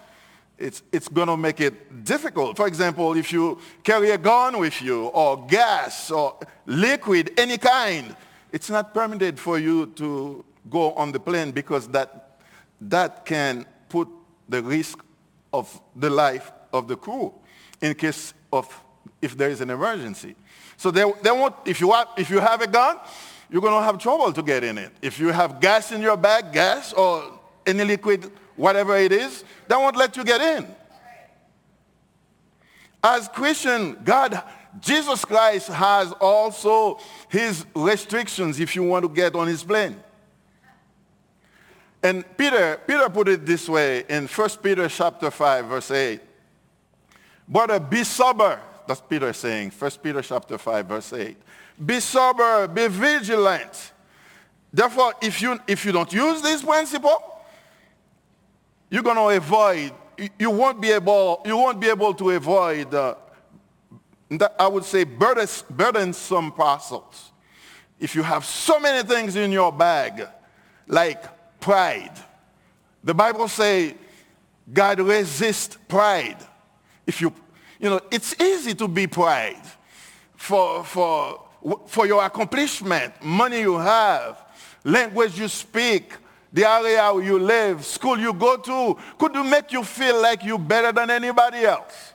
it's, 0.57 0.83
it's 0.91 1.09
going 1.09 1.27
to 1.27 1.35
make 1.35 1.59
it 1.59 2.05
difficult. 2.05 2.55
For 2.55 2.67
example, 2.67 3.15
if 3.17 3.33
you 3.33 3.59
carry 3.83 4.11
a 4.11 4.17
gun 4.17 4.57
with 4.59 4.81
you 4.81 5.07
or 5.07 5.45
gas 5.45 6.11
or 6.11 6.37
liquid, 6.65 7.31
any 7.37 7.57
kind, 7.57 8.15
it's 8.51 8.69
not 8.69 8.93
permitted 8.93 9.39
for 9.39 9.59
you 9.59 9.87
to 9.95 10.45
go 10.69 10.93
on 10.93 11.11
the 11.11 11.19
plane 11.19 11.51
because 11.51 11.87
that, 11.89 12.39
that 12.81 13.25
can 13.25 13.65
put 13.89 14.07
the 14.49 14.61
risk 14.61 15.03
of 15.51 15.81
the 15.95 16.09
life 16.09 16.51
of 16.71 16.87
the 16.87 16.95
crew 16.95 17.33
in 17.81 17.93
case 17.93 18.33
of 18.51 18.67
if 19.21 19.37
there 19.37 19.49
is 19.49 19.61
an 19.61 19.69
emergency. 19.69 20.35
So 20.77 20.91
they, 20.91 21.03
they 21.21 21.31
won't, 21.31 21.55
if 21.65 21.79
you, 21.79 21.91
have, 21.91 22.07
if 22.17 22.29
you 22.29 22.39
have 22.39 22.61
a 22.61 22.67
gun, 22.67 22.97
you're 23.49 23.61
going 23.61 23.79
to 23.79 23.83
have 23.83 23.97
trouble 23.99 24.33
to 24.33 24.41
get 24.41 24.63
in 24.63 24.77
it. 24.77 24.91
If 25.01 25.19
you 25.19 25.29
have 25.29 25.59
gas 25.59 25.91
in 25.91 26.01
your 26.01 26.17
bag, 26.17 26.51
gas 26.51 26.91
or 26.93 27.39
any 27.65 27.83
liquid, 27.83 28.31
whatever 28.55 28.97
it 28.97 29.11
is, 29.11 29.43
they 29.67 29.75
won't 29.75 29.95
let 29.95 30.17
you 30.17 30.23
get 30.23 30.41
in. 30.41 30.67
As 33.03 33.27
Christian, 33.27 33.97
God, 34.03 34.41
Jesus 34.79 35.25
Christ 35.25 35.67
has 35.67 36.11
also 36.13 36.99
his 37.27 37.65
restrictions 37.75 38.59
if 38.59 38.75
you 38.75 38.83
want 38.83 39.03
to 39.03 39.09
get 39.09 39.35
on 39.35 39.47
his 39.47 39.63
plane. 39.63 40.01
And 42.03 42.25
Peter, 42.37 42.77
Peter 42.85 43.07
put 43.07 43.29
it 43.29 43.45
this 43.45 43.69
way 43.69 44.03
in 44.09 44.27
1 44.27 44.49
Peter 44.61 44.89
chapter 44.89 45.31
5, 45.31 45.65
verse 45.65 45.89
8. 45.89 46.19
Brother, 47.47 47.79
be 47.79 48.03
sober. 48.03 48.59
That's 48.85 48.99
Peter 48.99 49.31
saying, 49.31 49.71
1 49.71 49.91
Peter 50.03 50.21
chapter 50.21 50.57
5, 50.57 50.85
verse 50.85 51.13
8. 51.13 51.37
Be 51.85 52.01
sober, 52.01 52.67
be 52.67 52.87
vigilant. 52.87 53.93
Therefore, 54.71 55.13
if 55.21 55.41
you, 55.41 55.57
if 55.65 55.85
you 55.85 55.93
don't 55.93 56.11
use 56.11 56.41
this 56.41 56.61
principle, 56.61 57.39
you're 58.89 59.03
going 59.03 59.15
to 59.15 59.37
avoid, 59.37 59.93
you 60.37 60.49
won't 60.49 60.81
be 60.81 60.91
able, 60.91 61.41
you 61.45 61.55
won't 61.55 61.79
be 61.79 61.87
able 61.87 62.13
to 62.15 62.31
avoid, 62.31 62.93
uh, 62.93 63.15
I 64.59 64.67
would 64.67 64.83
say, 64.83 65.05
burdens, 65.05 65.63
burdensome 65.69 66.51
parcels. 66.51 67.31
If 67.97 68.13
you 68.13 68.23
have 68.23 68.43
so 68.43 68.77
many 68.77 69.07
things 69.07 69.37
in 69.37 69.53
your 69.53 69.71
bag, 69.71 70.27
like 70.87 71.23
pride. 71.63 72.11
The 73.05 73.13
Bible 73.13 73.47
says 73.47 73.93
God 74.71 74.99
resists 74.99 75.77
pride. 75.87 76.37
If 77.07 77.21
you, 77.21 77.33
you 77.79 77.89
know, 77.89 78.01
it's 78.11 78.39
easy 78.39 78.73
to 78.75 78.87
be 78.87 79.07
pride 79.07 79.63
for, 80.35 80.83
for, 80.83 81.45
for 81.87 82.05
your 82.05 82.23
accomplishment, 82.25 83.13
money 83.23 83.61
you 83.61 83.77
have, 83.77 84.37
language 84.83 85.39
you 85.39 85.47
speak, 85.47 86.13
the 86.51 86.69
area 86.69 87.13
you 87.23 87.39
live, 87.39 87.85
school 87.85 88.19
you 88.19 88.33
go 88.33 88.57
to, 88.57 88.97
could 89.17 89.33
make 89.45 89.71
you 89.71 89.85
feel 89.85 90.21
like 90.21 90.43
you're 90.43 90.59
better 90.59 90.91
than 90.91 91.09
anybody 91.09 91.59
else. 91.59 92.13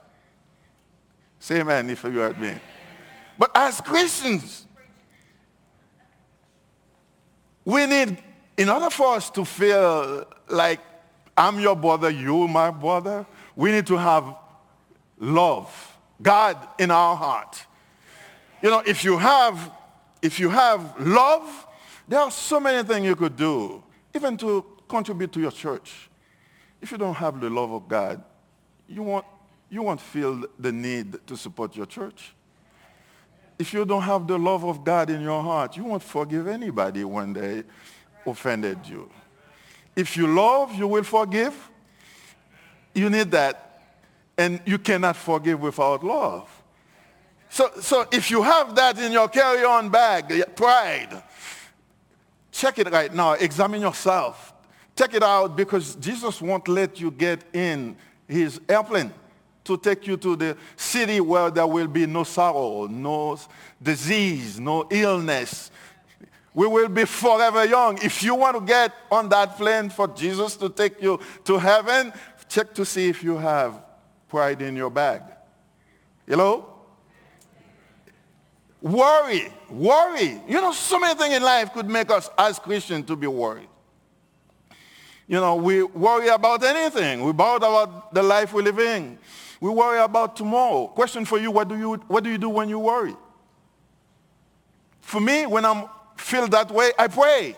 Say 1.41 1.61
amen 1.61 1.89
if 1.89 2.05
you 2.05 2.11
heard 2.11 2.39
me. 2.39 2.55
But 3.39 3.51
as 3.55 3.81
Christians, 3.81 4.67
we 7.65 7.87
need, 7.87 8.19
in 8.59 8.69
order 8.69 8.91
for 8.91 9.15
us 9.15 9.31
to 9.31 9.45
feel 9.45 10.27
like 10.49 10.81
I'm 11.37 11.61
your 11.61 11.77
brother, 11.77 12.11
you 12.11 12.49
my 12.49 12.73
brother, 12.73 13.25
we 13.55 13.71
need 13.71 13.87
to 13.87 13.97
have 13.97 14.35
love, 15.19 15.97
God 16.21 16.57
in 16.79 16.91
our 16.91 17.15
heart. 17.15 17.65
You 18.61 18.71
know, 18.71 18.83
if 18.85 19.05
you 19.05 19.17
have, 19.17 19.71
if 20.21 20.41
you 20.41 20.51
have 20.51 20.99
love, 20.99 21.67
there 22.09 22.19
are 22.19 22.33
so 22.33 22.59
many 22.59 22.87
things 22.87 23.07
you 23.07 23.15
could 23.15 23.37
do, 23.37 23.81
even 24.15 24.37
to 24.39 24.65
contribute 24.89 25.31
to 25.33 25.41
your 25.41 25.53
church. 25.53 26.11
If 26.83 26.91
you 26.91 26.99
don't 26.99 27.15
have 27.15 27.41
the 27.41 27.49
love 27.49 27.71
of 27.71 27.87
God, 27.87 28.25
you 28.89 29.05
won't, 29.05 29.25
you 29.71 29.83
won't 29.83 30.01
feel 30.01 30.45
the 30.59 30.73
need 30.73 31.25
to 31.29 31.37
support 31.37 31.77
your 31.77 31.87
church. 31.87 32.33
If 33.57 33.73
you 33.73 33.85
don't 33.85 34.03
have 34.03 34.27
the 34.27 34.39
love 34.39 34.65
of 34.65 34.83
God 34.83 35.11
in 35.11 35.21
your 35.21 35.43
heart, 35.43 35.77
you 35.77 35.85
won't 35.85 36.03
forgive 36.03 36.49
anybody 36.49 37.05
when 37.05 37.33
they 37.33 37.63
offended 38.31 38.79
you. 38.85 39.11
If 39.97 40.17
you 40.17 40.27
love, 40.27 40.75
you 40.75 40.87
will 40.87 41.05
forgive. 41.05 41.55
You 42.95 43.11
need 43.11 43.31
that. 43.33 43.83
And 44.37 44.61
you 44.65 44.79
cannot 44.79 45.17
forgive 45.17 45.61
without 45.61 46.05
love. 46.05 46.49
So, 47.51 47.71
so 47.81 48.07
if 48.13 48.31
you 48.31 48.43
have 48.43 48.75
that 48.77 48.99
in 48.99 49.11
your 49.11 49.29
carry-on 49.29 49.89
bag, 49.89 50.55
pride, 50.55 51.23
check 52.53 52.79
it 52.79 52.91
right 52.91 53.13
now. 53.13 53.33
Examine 53.33 53.81
yourself. 53.81 54.53
Take 54.95 55.15
it 55.15 55.23
out 55.23 55.57
because 55.57 55.95
Jesus 55.97 56.43
won't 56.43 56.69
let 56.69 57.01
you 57.01 57.11
get 57.11 57.43
in 57.53 57.97
his 58.27 58.61
airplane 58.69 59.13
to 59.65 59.77
take 59.77 60.07
you 60.07 60.17
to 60.17 60.35
the 60.35 60.57
city 60.77 61.21
where 61.21 61.51
there 61.51 61.67
will 61.67 61.87
be 61.87 62.07
no 62.07 62.25
sorrow, 62.25 62.87
no 62.87 63.39
disease, 63.83 64.59
no 64.59 64.87
illness. 64.91 65.71
We 66.59 66.67
will 66.67 66.89
be 66.89 67.05
forever 67.05 67.65
young. 67.65 67.99
If 68.03 68.21
you 68.21 68.35
want 68.35 68.57
to 68.59 68.61
get 68.61 68.93
on 69.13 69.29
that 69.29 69.57
plane 69.57 69.91
for 69.91 70.09
Jesus 70.09 70.57
to 70.57 70.69
take 70.69 71.01
you 71.01 71.21
to 71.45 71.57
heaven, 71.57 72.13
check 72.49 72.75
to 72.75 72.85
see 72.85 73.09
if 73.09 73.23
you 73.23 73.37
have 73.37 73.81
pride 74.29 74.61
in 74.61 74.75
your 74.75 74.91
bag. 74.91 75.23
Hello? 76.27 76.67
Worry, 78.83 79.53
worry. 79.71 80.41
You 80.49 80.61
know, 80.61 80.73
so 80.73 80.99
many 80.99 81.17
things 81.17 81.37
in 81.37 81.45
life 81.45 81.73
could 81.73 81.89
make 81.89 82.11
us 82.11 82.29
as 82.37 82.59
Christians 82.59 83.07
to 83.07 83.15
be 83.15 83.29
worried. 83.29 83.69
You 85.29 85.37
know, 85.37 85.55
we 85.55 85.85
worry 85.85 86.27
about 86.27 86.65
anything. 86.65 87.21
We 87.21 87.31
worry 87.31 87.59
about 87.59 88.13
the 88.13 88.25
life 88.25 88.53
we 88.53 88.65
live 88.65 88.81
in. 88.81 89.17
We 89.61 89.71
worry 89.71 90.01
about 90.01 90.35
tomorrow. 90.35 90.89
Question 90.89 91.25
for 91.25 91.39
you, 91.39 91.53
what 91.53 91.69
do 91.69 91.79
you, 91.79 91.95
what 92.09 92.25
do, 92.25 92.31
you 92.31 92.39
do 92.39 92.49
when 92.49 92.69
you 92.69 92.81
worry? 92.81 93.15
For 95.01 95.21
me, 95.21 95.47
when 95.47 95.65
I 95.65 95.89
feel 96.19 96.47
that 96.49 96.71
way, 96.71 96.93
I 96.99 97.09
pray. 97.09 97.57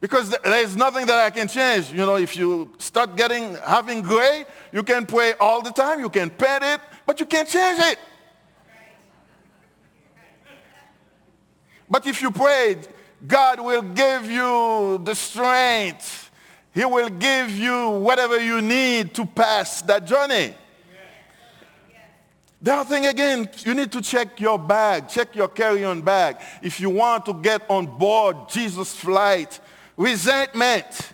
Because 0.00 0.30
there 0.30 0.62
is 0.62 0.76
nothing 0.76 1.06
that 1.06 1.18
I 1.18 1.30
can 1.30 1.48
change. 1.48 1.90
You 1.90 1.98
know, 1.98 2.16
if 2.16 2.36
you 2.36 2.70
start 2.78 3.16
getting, 3.16 3.54
having 3.56 4.02
gray, 4.02 4.44
you 4.72 4.82
can 4.82 5.06
pray 5.06 5.32
all 5.40 5.60
the 5.60 5.72
time. 5.72 5.98
You 5.98 6.08
can 6.08 6.30
pet 6.30 6.62
it, 6.62 6.80
but 7.04 7.18
you 7.18 7.26
can't 7.26 7.48
change 7.48 7.80
it. 7.80 7.98
But 11.90 12.06
if 12.06 12.22
you 12.22 12.30
pray, 12.30 12.76
God 13.26 13.60
will 13.60 13.82
give 13.82 14.30
you 14.30 15.00
the 15.02 15.14
strength. 15.14 16.30
He 16.72 16.84
will 16.84 17.08
give 17.08 17.50
you 17.50 17.90
whatever 17.90 18.38
you 18.38 18.60
need 18.60 19.14
to 19.14 19.26
pass 19.26 19.82
that 19.82 20.06
journey. 20.06 20.54
The 22.60 22.74
other 22.74 22.88
thing 22.88 23.06
again, 23.06 23.48
you 23.58 23.74
need 23.74 23.92
to 23.92 24.02
check 24.02 24.40
your 24.40 24.58
bag, 24.58 25.08
check 25.08 25.36
your 25.36 25.48
carry-on 25.48 26.02
bag. 26.02 26.38
If 26.60 26.80
you 26.80 26.90
want 26.90 27.24
to 27.26 27.34
get 27.34 27.62
on 27.70 27.86
board 27.86 28.48
Jesus' 28.48 28.94
flight, 28.96 29.60
resentment. 29.96 31.12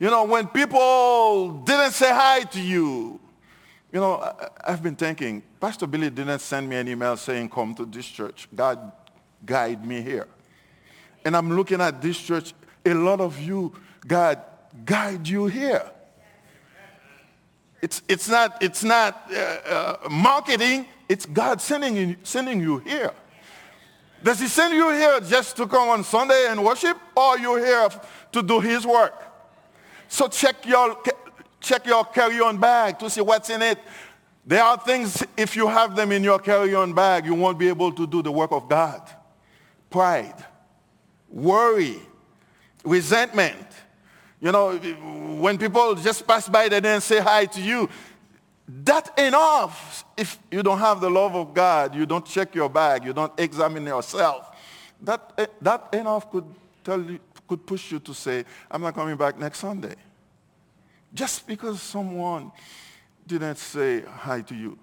You 0.00 0.10
know, 0.10 0.24
when 0.24 0.48
people 0.48 1.62
didn't 1.64 1.92
say 1.92 2.10
hi 2.10 2.42
to 2.42 2.60
you. 2.60 3.20
You 3.92 4.00
know, 4.00 4.14
I, 4.64 4.70
have 4.72 4.82
been 4.82 4.96
thinking, 4.96 5.44
Pastor 5.60 5.86
Billy 5.86 6.10
didn't 6.10 6.40
send 6.40 6.68
me 6.68 6.74
an 6.74 6.88
email 6.88 7.16
saying, 7.16 7.48
come 7.48 7.76
to 7.76 7.86
this 7.86 8.06
church. 8.06 8.48
God 8.52 8.90
guide 9.46 9.86
me 9.86 10.02
here. 10.02 10.26
And 11.24 11.36
I'm 11.36 11.54
looking 11.54 11.80
at 11.80 12.02
this 12.02 12.20
church, 12.20 12.52
a 12.84 12.92
lot 12.92 13.20
of 13.20 13.40
you, 13.40 13.72
God 14.04 14.42
guide 14.84 15.28
you 15.28 15.46
here. 15.46 15.88
It's, 17.84 18.00
it's 18.08 18.30
not, 18.30 18.62
it's 18.62 18.82
not 18.82 19.30
uh, 19.30 19.36
uh, 19.36 20.08
marketing, 20.08 20.86
it's 21.06 21.26
God 21.26 21.60
sending 21.60 21.94
you, 21.94 22.16
sending 22.22 22.58
you 22.58 22.78
here. 22.78 23.12
Does 24.22 24.40
he 24.40 24.48
send 24.48 24.72
you 24.72 24.90
here 24.90 25.20
just 25.20 25.54
to 25.58 25.66
come 25.66 25.90
on 25.90 26.02
Sunday 26.02 26.46
and 26.48 26.64
worship 26.64 26.96
or 27.14 27.38
you 27.38 27.56
here 27.56 27.90
to 28.32 28.42
do 28.42 28.58
his 28.58 28.86
work? 28.86 29.12
So 30.08 30.28
check 30.28 30.64
your, 30.64 30.96
check 31.60 31.84
your 31.84 32.06
carry-on 32.06 32.56
bag 32.56 32.98
to 33.00 33.10
see 33.10 33.20
what's 33.20 33.50
in 33.50 33.60
it. 33.60 33.78
There 34.46 34.64
are 34.64 34.78
things, 34.78 35.22
if 35.36 35.54
you 35.54 35.68
have 35.68 35.94
them 35.94 36.10
in 36.10 36.24
your 36.24 36.38
carry-on 36.38 36.94
bag, 36.94 37.26
you 37.26 37.34
won't 37.34 37.58
be 37.58 37.68
able 37.68 37.92
to 37.92 38.06
do 38.06 38.22
the 38.22 38.32
work 38.32 38.52
of 38.52 38.66
God. 38.66 39.02
Pride, 39.90 40.42
worry, 41.28 42.00
resentment, 42.82 43.66
you 44.44 44.52
know, 44.52 44.76
when 45.40 45.56
people 45.56 45.94
just 45.94 46.26
pass 46.26 46.50
by, 46.50 46.68
they 46.68 46.78
didn't 46.78 47.00
say 47.00 47.18
hi 47.18 47.46
to 47.46 47.62
you. 47.62 47.88
That 48.68 49.18
enough. 49.18 50.04
If 50.18 50.38
you 50.50 50.62
don't 50.62 50.78
have 50.80 51.00
the 51.00 51.08
love 51.08 51.34
of 51.34 51.54
God, 51.54 51.94
you 51.94 52.04
don't 52.04 52.26
check 52.26 52.54
your 52.54 52.68
bag, 52.68 53.06
you 53.06 53.14
don't 53.14 53.32
examine 53.40 53.86
yourself. 53.86 54.54
That, 55.00 55.32
eh, 55.38 55.46
that 55.62 55.88
enough 55.94 56.30
could 56.30 56.44
tell 56.84 57.00
you, 57.00 57.18
could 57.48 57.64
push 57.64 57.90
you 57.90 57.98
to 58.00 58.12
say, 58.12 58.44
I'm 58.70 58.82
not 58.82 58.94
coming 58.94 59.16
back 59.16 59.38
next 59.38 59.60
Sunday. 59.60 59.94
Just 61.14 61.46
because 61.46 61.80
someone 61.80 62.52
didn't 63.26 63.56
say 63.56 64.02
hi 64.02 64.42
to 64.42 64.54
you. 64.54 64.78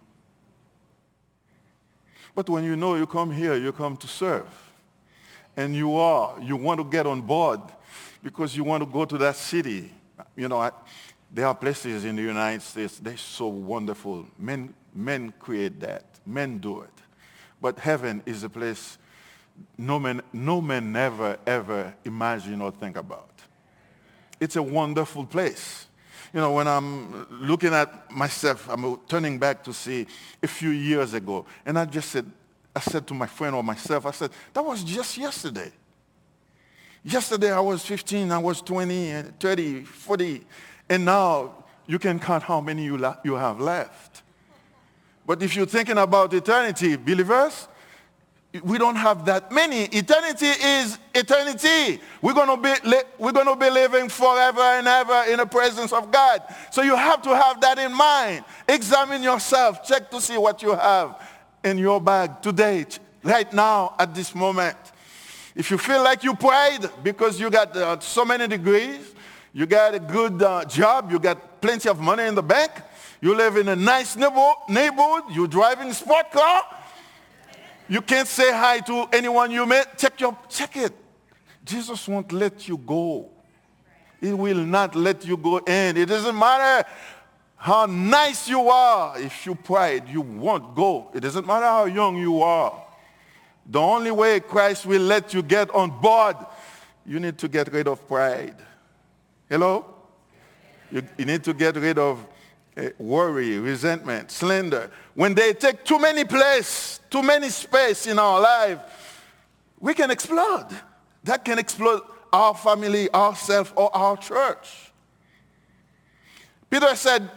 But 2.33 2.49
when 2.49 2.63
you 2.63 2.75
know 2.75 2.95
you 2.95 3.05
come 3.05 3.31
here, 3.31 3.55
you 3.57 3.71
come 3.71 3.95
to 3.97 4.07
serve. 4.07 4.47
And 5.55 5.75
you 5.75 5.95
are, 5.97 6.35
you 6.41 6.55
want 6.55 6.79
to 6.79 6.83
get 6.83 7.05
on 7.05 7.21
board 7.21 7.61
because 8.23 8.55
you 8.55 8.63
want 8.63 8.83
to 8.83 8.89
go 8.89 9.05
to 9.05 9.17
that 9.17 9.35
city. 9.35 9.91
You 10.35 10.47
know, 10.47 10.59
I, 10.59 10.71
there 11.31 11.47
are 11.47 11.55
places 11.55 12.05
in 12.05 12.15
the 12.15 12.21
United 12.21 12.61
States, 12.61 12.99
they're 12.99 13.17
so 13.17 13.47
wonderful. 13.47 14.25
Men, 14.37 14.73
men 14.93 15.33
create 15.39 15.79
that. 15.79 16.05
Men 16.25 16.57
do 16.57 16.81
it. 16.81 16.89
But 17.61 17.79
heaven 17.79 18.21
is 18.25 18.43
a 18.43 18.49
place 18.49 18.97
no 19.77 19.99
man, 19.99 20.21
no 20.33 20.61
man 20.61 20.91
never, 20.91 21.37
ever 21.45 21.93
imagine 22.03 22.61
or 22.61 22.71
think 22.71 22.97
about. 22.97 23.29
It's 24.39 24.55
a 24.55 24.63
wonderful 24.63 25.25
place. 25.25 25.87
You 26.33 26.39
know, 26.39 26.53
when 26.53 26.67
I'm 26.67 27.27
looking 27.29 27.73
at 27.73 28.09
myself, 28.11 28.67
I'm 28.69 28.97
turning 29.07 29.37
back 29.37 29.63
to 29.65 29.73
see 29.73 30.07
a 30.41 30.47
few 30.47 30.69
years 30.69 31.13
ago, 31.13 31.45
and 31.65 31.77
I 31.77 31.85
just 31.85 32.09
said, 32.09 32.29
I 32.75 32.79
said 32.79 33.05
to 33.07 33.13
my 33.13 33.27
friend 33.27 33.53
or 33.53 33.63
myself, 33.63 34.05
I 34.05 34.11
said, 34.11 34.31
that 34.53 34.63
was 34.63 34.83
just 34.83 35.17
yesterday. 35.17 35.71
Yesterday 37.03 37.51
I 37.51 37.59
was 37.59 37.83
15, 37.85 38.31
I 38.31 38.37
was 38.37 38.61
20, 38.61 39.23
30, 39.39 39.83
40, 39.83 40.45
and 40.89 41.05
now 41.05 41.63
you 41.87 41.97
can 41.97 42.19
count 42.19 42.43
how 42.43 42.61
many 42.61 42.83
you, 42.83 42.97
la- 42.97 43.17
you 43.23 43.33
have 43.33 43.59
left. 43.59 44.21
But 45.25 45.41
if 45.41 45.55
you're 45.55 45.65
thinking 45.65 45.97
about 45.97 46.33
eternity, 46.33 46.95
believers, 46.95 47.67
we 48.63 48.77
don't 48.77 48.97
have 48.97 49.25
that 49.25 49.51
many. 49.51 49.85
Eternity 49.85 50.45
is 50.45 50.99
eternity. 51.15 52.01
We're 52.21 52.33
going 52.33 52.49
to 52.49 52.57
be 52.57 52.89
li- 52.89 53.03
we're 53.17 53.31
going 53.31 53.47
to 53.47 53.55
be 53.55 53.69
living 53.69 54.09
forever 54.09 54.61
and 54.61 54.87
ever 54.87 55.23
in 55.31 55.37
the 55.37 55.45
presence 55.45 55.93
of 55.93 56.11
God. 56.11 56.43
So 56.69 56.81
you 56.81 56.95
have 56.95 57.21
to 57.21 57.29
have 57.29 57.61
that 57.61 57.79
in 57.79 57.93
mind. 57.93 58.43
Examine 58.67 59.23
yourself. 59.23 59.87
Check 59.87 60.11
to 60.11 60.19
see 60.19 60.37
what 60.37 60.61
you 60.61 60.75
have 60.75 61.21
in 61.63 61.77
your 61.77 62.01
bag 62.01 62.41
today, 62.41 62.85
right 63.23 63.51
now, 63.53 63.95
at 63.97 64.13
this 64.13 64.35
moment. 64.35 64.75
If 65.55 65.69
you 65.69 65.77
feel 65.77 66.03
like 66.03 66.23
you 66.23 66.33
prayed 66.33 66.89
because 67.03 67.39
you 67.39 67.49
got 67.49 67.75
uh, 67.75 67.99
so 67.99 68.23
many 68.23 68.47
degrees, 68.47 69.13
you 69.53 69.65
got 69.65 69.93
a 69.93 69.99
good 69.99 70.41
uh, 70.41 70.63
job, 70.65 71.11
you 71.11 71.19
got 71.19 71.59
plenty 71.61 71.89
of 71.89 71.99
money 71.99 72.23
in 72.23 72.35
the 72.35 72.43
bank, 72.43 72.71
you 73.19 73.35
live 73.35 73.57
in 73.57 73.67
a 73.67 73.75
nice 73.75 74.15
neighborhood, 74.15 75.23
you 75.31 75.47
drive 75.47 75.81
in 75.81 75.87
a 75.87 75.93
sport 75.93 76.31
car, 76.31 76.63
you 77.89 78.01
can't 78.01 78.27
say 78.27 78.51
hi 78.51 78.79
to 78.79 79.07
anyone 79.11 79.51
you 79.51 79.65
met, 79.65 79.97
check, 79.97 80.19
your, 80.21 80.37
check 80.47 80.77
it. 80.77 80.93
Jesus 81.65 82.07
won't 82.07 82.31
let 82.31 82.67
you 82.67 82.77
go. 82.77 83.29
He 84.21 84.31
will 84.31 84.63
not 84.63 84.95
let 84.95 85.25
you 85.25 85.35
go 85.35 85.57
in. 85.57 85.97
It 85.97 86.05
doesn't 86.05 86.37
matter 86.37 86.87
how 87.57 87.85
nice 87.87 88.47
you 88.47 88.69
are. 88.69 89.19
If 89.19 89.45
you 89.45 89.55
pride, 89.55 90.07
you 90.07 90.21
won't 90.21 90.75
go. 90.75 91.11
It 91.13 91.19
doesn't 91.19 91.45
matter 91.45 91.65
how 91.65 91.85
young 91.85 92.17
you 92.17 92.41
are. 92.41 92.81
The 93.65 93.79
only 93.79 94.11
way 94.11 94.39
Christ 94.39 94.85
will 94.85 95.01
let 95.01 95.33
you 95.33 95.41
get 95.41 95.69
on 95.71 96.01
board, 96.01 96.35
you 97.05 97.19
need 97.19 97.37
to 97.39 97.47
get 97.47 97.71
rid 97.71 97.87
of 97.87 98.05
pride. 98.07 98.55
Hello? 99.49 99.85
You, 100.91 101.03
you 101.17 101.25
need 101.25 101.43
to 101.43 101.53
get 101.53 101.75
rid 101.75 101.97
of 101.97 102.25
uh, 102.75 102.89
worry, 102.97 103.59
resentment, 103.59 104.31
slander. 104.31 104.89
When 105.13 105.33
they 105.33 105.53
take 105.53 105.83
too 105.83 105.99
many 105.99 106.25
place, 106.25 106.99
too 107.09 107.21
many 107.21 107.49
space 107.49 108.07
in 108.07 108.17
our 108.17 108.39
life, 108.41 108.79
we 109.79 109.93
can 109.93 110.11
explode. 110.11 110.67
That 111.23 111.43
can 111.45 111.59
explode 111.59 112.01
our 112.31 112.53
family, 112.55 113.13
ourselves, 113.13 113.71
or 113.75 113.95
our 113.95 114.17
church. 114.17 114.91
Peter 116.69 116.95
said, 116.95 117.29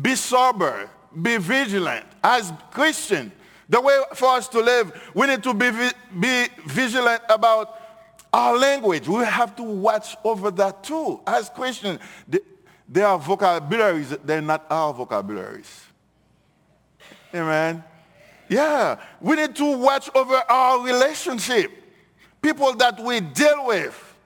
be 0.00 0.14
sober, 0.14 0.88
be 1.20 1.38
vigilant. 1.38 2.06
As 2.22 2.52
Christian, 2.70 3.32
the 3.68 3.80
way 3.80 3.98
for 4.14 4.28
us 4.28 4.48
to 4.48 4.60
live, 4.60 5.10
we 5.14 5.26
need 5.26 5.42
to 5.42 5.54
be, 5.54 5.70
be 6.18 6.46
vigilant 6.66 7.22
about 7.28 7.80
our 8.32 8.56
language. 8.56 9.08
We 9.08 9.24
have 9.24 9.56
to 9.56 9.62
watch 9.62 10.16
over 10.24 10.50
that 10.52 10.84
too. 10.84 11.20
As 11.26 11.48
Christians, 11.48 12.00
there 12.88 13.06
are 13.06 13.18
vocabularies, 13.18 14.10
they're 14.24 14.40
not 14.40 14.66
our 14.70 14.92
vocabularies. 14.92 15.84
Amen. 17.34 17.82
Yeah, 18.48 19.00
we 19.20 19.34
need 19.36 19.56
to 19.56 19.76
watch 19.76 20.08
over 20.14 20.36
our 20.48 20.84
relationship 20.84 21.72
people 22.40 22.72
that 22.74 23.00
we 23.00 23.18
deal 23.18 23.66
with, 23.66 24.16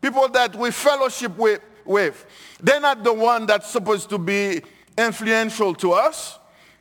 people 0.00 0.28
that 0.28 0.54
we 0.54 0.70
fellowship 0.70 1.36
with, 1.36 1.60
with. 1.84 2.24
They're 2.62 2.80
not 2.80 3.02
the 3.02 3.12
one 3.12 3.46
that's 3.46 3.68
supposed 3.68 4.08
to 4.10 4.18
be 4.18 4.62
influential 4.96 5.74
to 5.74 5.92
us. 5.92 6.38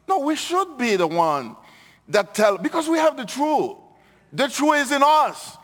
No, 0.07 0.19
we 0.19 0.35
should 0.35 0.77
be 0.77 0.95
the 0.95 1.07
one 1.07 1.55
that 2.09 2.33
tell, 2.33 2.57
because 2.57 2.87
we 2.87 2.97
have 2.97 3.17
the 3.17 3.25
truth. 3.25 3.77
The 4.31 4.47
truth 4.47 4.75
is 4.81 4.91
in 4.91 5.01
us. 5.03 5.57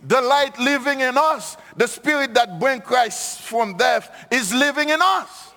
The 0.00 0.20
light 0.20 0.58
living 0.58 1.00
in 1.00 1.16
us. 1.18 1.56
The 1.76 1.88
spirit 1.88 2.34
that 2.34 2.60
brings 2.60 2.84
Christ 2.84 3.40
from 3.42 3.76
death 3.76 4.26
is 4.30 4.52
living 4.54 4.90
in 4.90 5.00
us. 5.02 5.52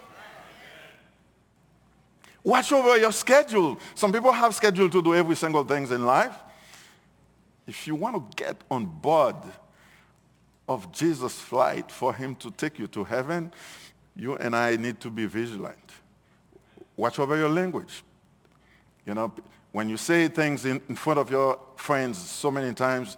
Watch 2.44 2.72
over 2.72 2.98
your 2.98 3.12
schedule. 3.12 3.78
Some 3.94 4.12
people 4.12 4.32
have 4.32 4.56
schedule 4.56 4.90
to 4.90 5.02
do 5.02 5.14
every 5.14 5.36
single 5.36 5.64
thing 5.64 5.84
in 5.92 6.06
life. 6.06 6.36
If 7.68 7.86
you 7.86 7.94
want 7.94 8.16
to 8.16 8.44
get 8.44 8.58
on 8.72 8.86
board 8.86 9.36
of 10.68 10.92
Jesus' 10.92 11.40
flight 11.40 11.92
for 11.92 12.14
him 12.14 12.36
to 12.38 12.50
take 12.50 12.80
you 12.80 12.88
to 12.88 13.04
heaven, 13.04 13.54
you 14.16 14.36
and 14.38 14.56
I 14.56 14.76
need 14.76 15.00
to 15.02 15.12
be 15.12 15.26
vigilant. 15.28 15.78
Watch 16.98 17.20
over 17.20 17.38
your 17.38 17.50
language. 17.50 18.04
You 19.06 19.14
know, 19.14 19.32
when 19.72 19.90
you 19.90 19.98
say 19.98 20.28
things 20.28 20.66
in, 20.66 20.82
in 20.90 20.96
front 20.96 21.20
of 21.20 21.30
your 21.30 21.60
friends 21.76 22.18
so 22.18 22.52
many 22.52 22.74
times, 22.74 23.18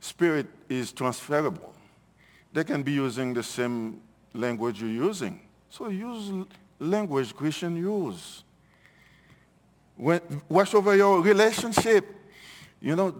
spirit 0.00 0.46
is 0.68 0.92
transferable. 0.92 1.74
They 2.52 2.64
can 2.64 2.82
be 2.82 2.92
using 2.92 3.34
the 3.34 3.42
same 3.42 4.00
language 4.34 4.80
you're 4.80 4.90
using. 4.90 5.40
So 5.70 5.88
use 5.88 6.46
language 6.78 7.34
Christian 7.34 7.76
use. 7.76 8.42
When, 9.96 10.20
watch 10.48 10.74
over 10.74 10.94
your 10.94 11.22
relationship. 11.22 12.04
You 12.80 12.94
know, 12.96 13.14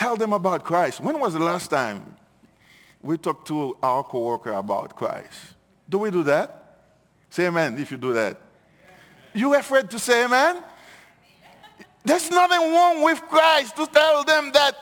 Tell 0.00 0.16
them 0.16 0.32
about 0.32 0.64
Christ. 0.64 1.00
When 1.00 1.20
was 1.20 1.34
the 1.34 1.40
last 1.40 1.68
time 1.68 2.16
we 3.02 3.18
talked 3.18 3.46
to 3.48 3.76
our 3.82 4.02
coworker 4.02 4.52
about 4.52 4.96
Christ? 4.96 5.38
Do 5.86 5.98
we 5.98 6.10
do 6.10 6.22
that? 6.22 6.78
Say 7.28 7.46
amen 7.46 7.78
if 7.78 7.90
you 7.90 7.98
do 7.98 8.14
that. 8.14 8.40
You 9.34 9.54
afraid 9.54 9.90
to 9.90 9.98
say 9.98 10.24
amen? 10.24 10.64
There's 12.04 12.30
nothing 12.30 12.72
wrong 12.72 13.02
with 13.02 13.20
Christ 13.22 13.76
to 13.76 13.86
tell 13.86 14.24
them 14.24 14.50
that, 14.52 14.76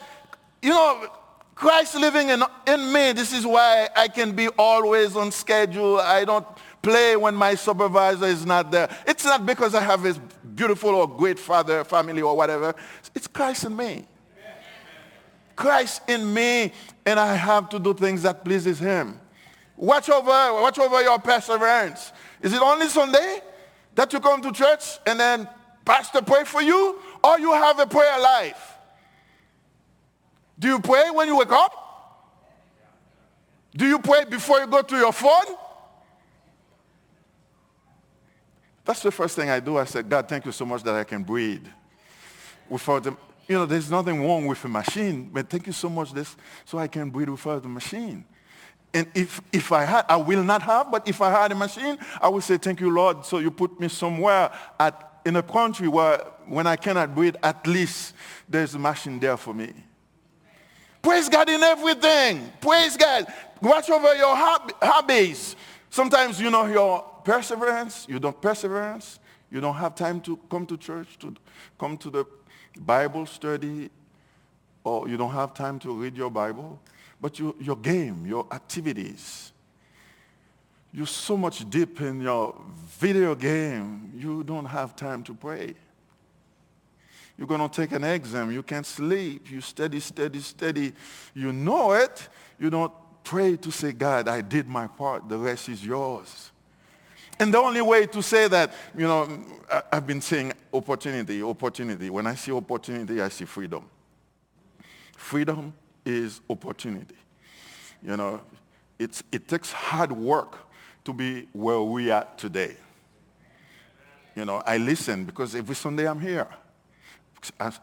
you 0.62 0.70
know, 0.70 1.09
Christ 1.54 1.96
living 1.96 2.28
in, 2.28 2.42
in 2.68 2.92
me, 2.92 3.12
this 3.12 3.33
is 3.33 3.44
why 3.44 3.88
I 3.96 4.07
can 4.07 4.33
be 4.33 4.46
always 4.48 5.16
on 5.16 5.33
schedule. 5.33 5.98
I 5.98 6.24
don't 6.24 6.46
play 6.83 7.16
when 7.16 7.35
my 7.35 7.57
supervisor 7.57 8.26
is 8.26 8.46
not 8.46 8.70
there. 8.70 8.88
It's 9.07 9.24
not 9.24 9.44
because 9.44 9.74
I 9.74 9.83
have 9.83 10.07
a 10.07 10.14
beautiful 10.54 10.90
or 10.90 11.09
great 11.09 11.38
father, 11.38 11.83
family 11.83 12.22
or 12.22 12.37
whatever. 12.37 12.74
It's 13.14 13.26
Christ 13.26 13.64
in 13.64 13.76
me. 13.76 14.07
Christ 15.57 16.02
in 16.07 16.33
me 16.33 16.72
and 17.04 17.18
I 17.18 17.35
have 17.35 17.68
to 17.70 17.81
do 17.81 17.92
things 17.92 18.22
that 18.22 18.44
pleases 18.44 18.78
him. 18.78 19.18
Watch 19.76 20.09
over, 20.09 20.28
watch 20.28 20.78
over 20.78 21.02
your 21.02 21.18
perseverance. 21.18 22.12
Is 22.40 22.52
it 22.52 22.62
only 22.62 22.87
Sunday 22.87 23.40
that 23.96 24.12
you 24.12 24.20
come 24.20 24.40
to 24.42 24.52
church 24.52 24.98
and 25.04 25.18
then 25.18 25.48
pastor 25.88 26.20
pray 26.20 26.44
for 26.44 26.61
you 26.61 27.01
or 27.24 27.38
you 27.40 27.53
have 27.53 27.79
a 27.79 27.87
prayer 27.87 28.20
life? 28.20 28.74
Do 30.59 30.68
you 30.68 30.81
pray 30.81 31.11
when 31.11 31.27
you 31.27 31.38
wake 31.38 31.51
up? 31.51 31.72
Do 33.74 33.87
you 33.87 33.98
pray 33.98 34.24
before 34.24 34.61
you 34.61 34.66
go 34.66 34.83
to 34.83 34.96
your 34.96 35.12
phone? 35.12 35.57
That's 38.85 39.03
the 39.03 39.11
first 39.11 39.37
thing 39.37 39.48
I 39.51 39.61
do. 39.61 39.79
I 39.79 39.85
said, 39.85 40.09
God, 40.09 40.29
thank 40.29 40.44
you 40.44 40.53
so 40.53 40.64
much 40.64 40.83
that 40.83 40.94
I 40.94 41.05
can 41.05 41.22
breathe 41.22 41.66
without 42.68 43.05
the, 43.05 43.16
you 43.46 43.55
know, 43.55 43.66
there's 43.66 43.90
nothing 43.90 44.24
wrong 44.27 44.46
with 44.46 44.62
a 44.64 44.68
machine, 44.68 45.31
but 45.33 45.48
thank 45.48 45.66
you 45.66 45.72
so 45.72 45.88
much 45.88 46.12
this, 46.12 46.37
so 46.64 46.79
I 46.79 46.88
can 46.88 47.11
breathe 47.11 47.29
without 47.29 47.62
the 47.62 47.68
machine. 47.68 48.24
And 48.92 49.07
if, 49.14 49.40
if 49.53 49.70
I 49.72 49.85
had, 49.85 50.07
I 50.09 50.16
will 50.16 50.42
not 50.42 50.62
have, 50.62 50.90
but 50.90 51.07
if 51.07 51.20
I 51.20 51.31
had 51.31 51.53
a 51.53 51.55
machine, 51.55 51.98
I 52.20 52.29
would 52.29 52.42
say, 52.42 52.57
thank 52.57 52.81
you, 52.81 52.90
Lord. 52.90 53.24
So 53.24 53.38
you 53.38 53.51
put 53.51 53.79
me 53.79 53.88
somewhere 53.88 54.51
at, 54.81 55.07
in 55.28 55.36
a 55.36 55.42
country 55.42 55.88
where 55.88 56.24
when 56.46 56.66
I 56.66 56.76
cannot 56.76 57.14
breathe, 57.14 57.36
at 57.42 57.66
least 57.66 58.14
there's 58.48 58.74
a 58.74 58.78
machine 58.78 59.20
there 59.20 59.36
for 59.36 59.52
me. 59.52 59.74
Praise 61.02 61.28
God 61.28 61.50
in 61.50 61.62
everything. 61.62 62.50
Praise 62.62 62.96
God. 62.96 63.26
Watch 63.60 63.90
over 63.90 64.14
your 64.16 64.34
hobbies. 64.34 65.54
Sometimes, 65.90 66.40
you 66.40 66.50
know, 66.50 66.64
your 66.64 67.02
perseverance, 67.24 68.06
you 68.08 68.18
don't 68.18 68.40
perseverance. 68.40 69.20
You 69.50 69.60
don't 69.60 69.74
have 69.74 69.94
time 69.94 70.22
to 70.22 70.38
come 70.50 70.64
to 70.64 70.78
church, 70.78 71.18
to 71.18 71.34
come 71.78 71.98
to 71.98 72.10
the 72.10 72.24
Bible 72.78 73.26
study, 73.26 73.90
or 74.82 75.08
you 75.08 75.18
don't 75.18 75.32
have 75.32 75.52
time 75.52 75.78
to 75.80 75.92
read 75.92 76.16
your 76.16 76.30
Bible, 76.30 76.80
but 77.20 77.38
you, 77.38 77.54
your 77.60 77.76
game, 77.76 78.24
your 78.26 78.46
activities, 78.50 79.52
you're 80.92 81.07
so 81.07 81.37
much 81.37 81.68
deep 81.68 82.01
in 82.01 82.20
your 82.20 82.55
video 82.98 83.35
game, 83.35 84.12
you 84.16 84.42
don't 84.42 84.66
have 84.66 84.96
time 84.96 85.22
to 85.24 85.35
pray. 85.35 85.74
You're 87.37 87.46
going 87.46 87.61
to 87.61 87.68
take 87.68 87.92
an 87.92 88.03
exam. 88.03 88.51
You 88.51 88.64
can't 88.64 88.87
sleep. 88.87 89.51
You 89.51 89.61
study, 89.61 90.01
study, 90.01 90.40
study. 90.40 90.92
You 91.35 91.53
know 91.53 91.92
it. 91.92 92.29
You 92.59 92.68
don't 92.68 92.92
pray 93.22 93.57
to 93.59 93.70
say, 93.70 93.92
God, 93.92 94.27
I 94.27 94.40
did 94.40 94.66
my 94.66 94.88
part. 94.88 95.29
The 95.29 95.38
rest 95.38 95.68
is 95.68 95.85
yours. 95.85 96.51
And 97.38 97.55
the 97.55 97.59
only 97.59 97.81
way 97.81 98.07
to 98.07 98.22
say 98.22 98.48
that, 98.48 98.74
you 98.96 99.07
know, 99.07 99.29
I've 99.92 100.07
been 100.07 100.20
saying 100.20 100.53
opportunity, 100.72 101.40
opportunity. 101.40 102.11
When 102.11 102.27
I 102.27 102.35
see 102.35 102.51
opportunity, 102.51 103.22
I 103.22 103.29
see 103.29 103.44
freedom. 103.44 103.85
Freedom 105.16 105.72
is 106.05 106.40
opportunity. 106.51 107.14
You 108.03 108.16
know, 108.16 108.40
it's, 108.98 109.22
it 109.31 109.46
takes 109.46 109.70
hard 109.70 110.11
work 110.11 110.67
to 111.08 111.14
be 111.14 111.48
where 111.54 111.80
we 111.80 112.10
are 112.10 112.26
today. 112.36 112.76
You 114.36 114.44
know, 114.44 114.62
I 114.66 114.76
listen 114.76 115.24
because 115.24 115.54
every 115.54 115.74
Sunday 115.74 116.06
I'm 116.06 116.20
here. 116.20 116.46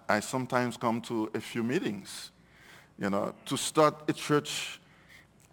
I, 0.08 0.20
sometimes 0.20 0.78
come 0.78 1.02
to 1.02 1.32
a 1.34 1.40
few 1.40 1.64
meetings. 1.64 2.30
You 3.00 3.10
know, 3.10 3.34
to 3.46 3.58
start 3.58 3.96
a 4.08 4.14
church 4.14 4.80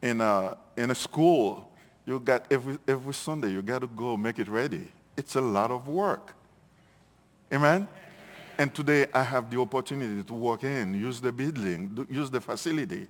in 0.03 0.21
a, 0.21 0.59
in 0.77 0.91
a 0.91 0.95
school 0.95 1.73
you 2.05 2.21
got 2.21 2.45
every, 2.53 2.79
every 2.87 3.15
Sunday, 3.15 3.53
you 3.53 3.63
got 3.63 3.79
to 3.79 3.87
go 3.87 4.19
make 4.19 4.39
it 4.39 4.49
ready. 4.49 4.89
It's 5.17 5.37
a 5.37 5.41
lot 5.41 5.71
of 5.71 5.89
work. 5.89 6.35
Amen? 7.51 7.89
And 8.59 8.75
today 8.75 9.07
I 9.15 9.23
have 9.23 9.51
the 9.51 9.59
opportunity 9.59 10.23
to 10.25 10.35
walk 10.35 10.65
in, 10.65 10.93
use 10.93 11.23
the 11.23 11.33
building, 11.33 12.07
use 12.11 12.29
the 12.29 12.41
facility. 12.43 13.07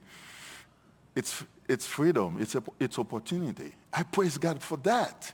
It's, 1.17 1.43
it's 1.69 1.87
freedom. 1.87 2.37
It's, 2.41 2.55
a, 2.55 2.63
it's 2.79 2.99
opportunity. 2.99 3.73
I 3.93 4.03
praise 4.03 4.39
God 4.39 4.63
for 4.63 4.77
that. 4.79 5.33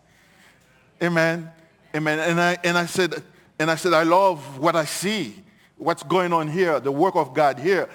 Amen. 1.03 1.51
Amen. 1.95 2.19
And 2.19 2.41
I, 2.41 2.59
and 2.65 2.77
I 2.77 2.87
said, 2.87 3.23
and 3.59 3.71
I 3.71 3.77
said, 3.77 3.93
I 3.93 4.03
love 4.03 4.59
what 4.59 4.77
I 4.77 4.85
see, 4.85 5.35
what's 5.77 6.03
going 6.03 6.33
on 6.33 6.49
here, 6.49 6.81
the 6.81 6.93
work 6.93 7.17
of 7.17 7.35
God 7.35 7.59
here. 7.59 7.89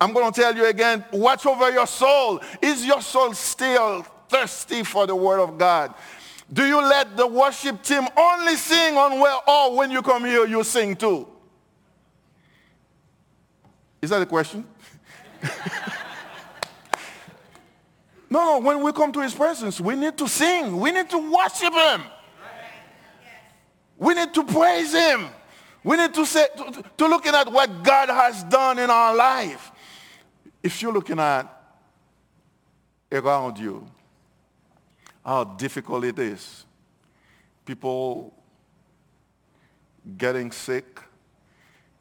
I'm 0.00 0.12
going 0.12 0.32
to 0.32 0.40
tell 0.40 0.56
you 0.56 0.66
again, 0.66 1.04
watch 1.12 1.44
over 1.46 1.70
your 1.70 1.86
soul. 1.86 2.40
Is 2.62 2.86
your 2.86 3.02
soul 3.02 3.34
still 3.34 4.02
thirsty 4.28 4.82
for 4.82 5.06
the 5.06 5.14
word 5.14 5.40
of 5.40 5.58
God? 5.58 5.94
Do 6.52 6.66
you 6.66 6.80
let 6.80 7.16
the 7.16 7.26
worship 7.26 7.82
team 7.82 8.08
only 8.16 8.56
sing 8.56 8.96
on 8.96 9.20
where, 9.20 9.36
or 9.46 9.76
when 9.76 9.90
you 9.90 10.02
come 10.02 10.24
here, 10.24 10.46
you 10.46 10.64
sing 10.64 10.96
too? 10.96 11.28
Is 14.02 14.10
that 14.10 14.22
a 14.22 14.26
question? 14.26 14.64
no, 18.30 18.44
no, 18.44 18.58
when 18.60 18.80
we 18.80 18.92
come 18.92 19.10
to 19.12 19.20
his 19.20 19.34
presence, 19.34 19.80
we 19.80 19.96
need 19.96 20.16
to 20.16 20.28
sing. 20.28 20.78
We 20.78 20.92
need 20.92 21.10
to 21.10 21.18
worship 21.18 21.74
him. 21.74 22.02
We 23.98 24.14
need 24.14 24.32
to 24.34 24.44
praise 24.44 24.92
him. 24.92 25.26
We 25.82 25.96
need 25.96 26.14
to 26.14 26.24
say, 26.24 26.46
to, 26.56 26.84
to 26.96 27.06
looking 27.08 27.34
at 27.34 27.50
what 27.50 27.82
God 27.82 28.08
has 28.08 28.44
done 28.44 28.78
in 28.78 28.88
our 28.88 29.16
life. 29.16 29.72
If 30.62 30.80
you're 30.80 30.92
looking 30.92 31.18
at 31.18 31.44
around 33.10 33.58
you, 33.58 33.84
how 35.24 35.42
difficult 35.44 36.04
it 36.04 36.18
is. 36.18 36.64
People 37.64 38.32
getting 40.16 40.52
sick. 40.52 41.00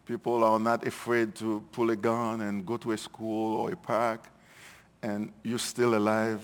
People 0.06 0.44
are 0.44 0.60
not 0.60 0.86
afraid 0.86 1.34
to 1.36 1.64
pull 1.72 1.90
a 1.90 1.96
gun 1.96 2.42
and 2.42 2.66
go 2.66 2.78
to 2.78 2.92
a 2.92 2.98
school 2.98 3.58
or 3.58 3.72
a 3.72 3.76
park 3.76 4.28
and 5.02 5.32
you're 5.44 5.60
still 5.60 5.96
alive. 5.96 6.42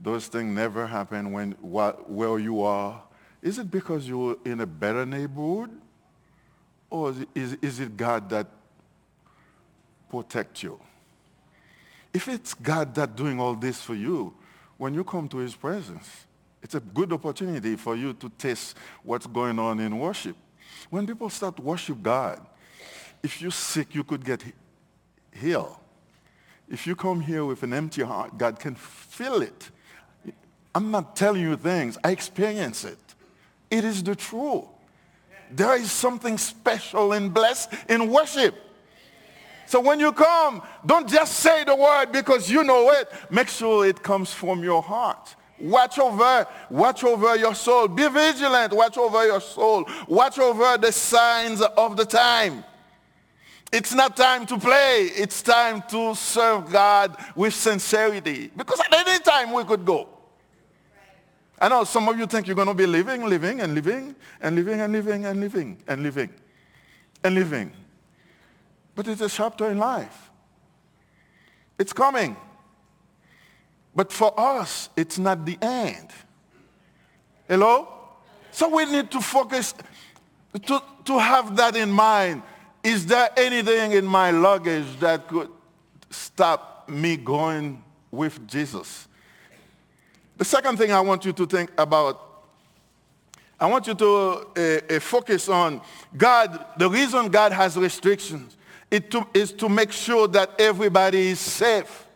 Those 0.00 0.26
things 0.26 0.54
never 0.54 0.86
happen 0.86 1.32
when 1.32 1.52
where 1.62 2.38
you 2.38 2.62
are. 2.62 3.02
Is 3.42 3.58
it 3.58 3.70
because 3.70 4.08
you're 4.08 4.36
in 4.44 4.60
a 4.60 4.66
better 4.66 5.04
neighborhood? 5.04 5.70
Or 6.90 7.14
is, 7.34 7.56
is, 7.60 7.80
it 7.80 7.96
God 7.96 8.30
that 8.30 8.46
protects 10.08 10.62
you? 10.62 10.80
If 12.12 12.28
it's 12.28 12.54
God 12.54 12.94
that 12.94 13.16
doing 13.16 13.40
all 13.40 13.54
this 13.54 13.80
for 13.80 13.94
you, 13.94 14.34
when 14.76 14.94
you 14.94 15.02
come 15.04 15.28
to 15.28 15.38
his 15.38 15.56
presence, 15.56 16.26
it's 16.62 16.74
a 16.74 16.80
good 16.80 17.12
opportunity 17.12 17.76
for 17.76 17.96
you 17.96 18.14
to 18.14 18.28
taste 18.38 18.76
what's 19.02 19.26
going 19.26 19.58
on 19.58 19.80
in 19.80 19.98
worship. 19.98 20.36
When 20.88 21.06
people 21.06 21.28
start 21.28 21.58
worship 21.58 22.02
God, 22.02 22.40
if 23.22 23.42
you're 23.42 23.50
sick, 23.50 23.94
you 23.94 24.04
could 24.04 24.24
get 24.24 24.42
healed. 25.32 25.76
If 26.70 26.86
you 26.86 26.96
come 26.96 27.20
here 27.20 27.44
with 27.44 27.62
an 27.62 27.72
empty 27.72 28.02
heart, 28.02 28.38
God 28.38 28.58
can 28.58 28.74
fill 28.74 29.42
it. 29.42 29.70
I'm 30.74 30.90
not 30.90 31.14
telling 31.14 31.42
you 31.42 31.56
things. 31.56 31.98
I 32.02 32.10
experience 32.10 32.84
it. 32.84 32.98
It 33.70 33.84
is 33.84 34.02
the 34.02 34.16
truth. 34.16 34.64
There 35.50 35.76
is 35.76 35.92
something 35.92 36.38
special 36.38 37.12
and 37.12 37.32
blessed 37.32 37.72
in 37.88 38.10
worship. 38.10 38.54
So 39.66 39.80
when 39.80 40.00
you 40.00 40.12
come, 40.12 40.62
don't 40.84 41.08
just 41.08 41.34
say 41.38 41.64
the 41.64 41.74
word 41.74 42.12
because 42.12 42.50
you 42.50 42.64
know 42.64 42.90
it. 42.90 43.08
Make 43.30 43.48
sure 43.48 43.86
it 43.86 44.02
comes 44.02 44.32
from 44.32 44.62
your 44.62 44.82
heart. 44.82 45.36
Watch 45.58 45.98
over, 45.98 46.46
watch 46.68 47.04
over 47.04 47.36
your 47.36 47.54
soul. 47.54 47.88
Be 47.88 48.08
vigilant. 48.08 48.72
Watch 48.72 48.98
over 48.98 49.24
your 49.24 49.40
soul. 49.40 49.88
Watch 50.08 50.38
over 50.38 50.76
the 50.76 50.90
signs 50.90 51.60
of 51.60 51.96
the 51.96 52.04
time. 52.04 52.64
It's 53.74 53.92
not 53.92 54.16
time 54.16 54.46
to 54.46 54.56
play. 54.56 55.10
It's 55.16 55.42
time 55.42 55.82
to 55.88 56.14
serve 56.14 56.70
God 56.70 57.16
with 57.34 57.52
sincerity. 57.52 58.48
Because 58.56 58.78
at 58.78 58.94
any 58.94 59.18
time 59.18 59.52
we 59.52 59.64
could 59.64 59.84
go. 59.84 60.08
I 61.60 61.68
know 61.68 61.82
some 61.82 62.08
of 62.08 62.16
you 62.16 62.24
think 62.26 62.46
you're 62.46 62.54
going 62.54 62.68
to 62.68 62.74
be 62.74 62.86
living, 62.86 63.24
living, 63.24 63.60
and 63.60 63.74
living, 63.74 64.14
and 64.40 64.54
living, 64.54 64.80
and 64.80 64.92
living, 64.92 65.24
and 65.24 65.40
living, 65.40 65.82
and 65.88 66.02
living, 66.04 66.30
and 67.24 67.34
living. 67.34 67.72
But 68.94 69.08
it's 69.08 69.20
a 69.20 69.28
chapter 69.28 69.68
in 69.68 69.78
life. 69.78 70.30
It's 71.76 71.92
coming. 71.92 72.36
But 73.92 74.12
for 74.12 74.38
us, 74.38 74.88
it's 74.96 75.18
not 75.18 75.44
the 75.44 75.58
end. 75.60 76.10
Hello? 77.48 77.88
So 78.52 78.68
we 78.68 78.84
need 78.84 79.10
to 79.10 79.20
focus, 79.20 79.74
to, 80.52 80.80
to 81.06 81.18
have 81.18 81.56
that 81.56 81.74
in 81.74 81.90
mind. 81.90 82.42
Is 82.84 83.06
there 83.06 83.30
anything 83.38 83.92
in 83.92 84.04
my 84.04 84.30
luggage 84.30 85.00
that 85.00 85.26
could 85.26 85.48
stop 86.10 86.86
me 86.86 87.16
going 87.16 87.82
with 88.10 88.46
Jesus? 88.46 89.08
The 90.36 90.44
second 90.44 90.76
thing 90.76 90.92
I 90.92 91.00
want 91.00 91.24
you 91.24 91.32
to 91.32 91.46
think 91.46 91.72
about, 91.78 92.44
I 93.58 93.66
want 93.66 93.86
you 93.86 93.94
to 93.94 94.06
uh, 94.06 94.94
uh, 94.96 95.00
focus 95.00 95.48
on 95.48 95.80
God, 96.14 96.62
the 96.76 96.90
reason 96.90 97.28
God 97.28 97.52
has 97.52 97.78
restrictions 97.78 98.58
it 98.90 99.10
to, 99.12 99.26
is 99.32 99.50
to 99.52 99.68
make 99.70 99.90
sure 99.90 100.28
that 100.28 100.50
everybody 100.60 101.28
is 101.28 101.40
safe. 101.40 102.06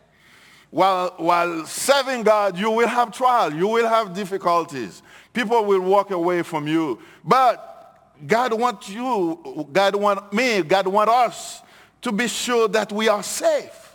While, 0.69 1.15
while 1.17 1.65
serving 1.65 2.21
God, 2.21 2.59
you 2.59 2.69
will 2.69 2.87
have 2.87 3.11
trial, 3.11 3.51
you 3.51 3.67
will 3.67 3.87
have 3.87 4.13
difficulties. 4.13 5.01
People 5.33 5.65
will 5.65 5.81
walk 5.81 6.11
away 6.11 6.43
from 6.43 6.67
you. 6.67 6.99
But 7.23 7.78
God 8.25 8.53
wants 8.53 8.89
you, 8.89 9.67
God 9.71 9.95
wants 9.95 10.33
me, 10.33 10.61
God 10.61 10.87
wants 10.87 11.11
us 11.11 11.61
to 12.01 12.11
be 12.11 12.27
sure 12.27 12.67
that 12.67 12.91
we 12.91 13.07
are 13.07 13.23
safe. 13.23 13.93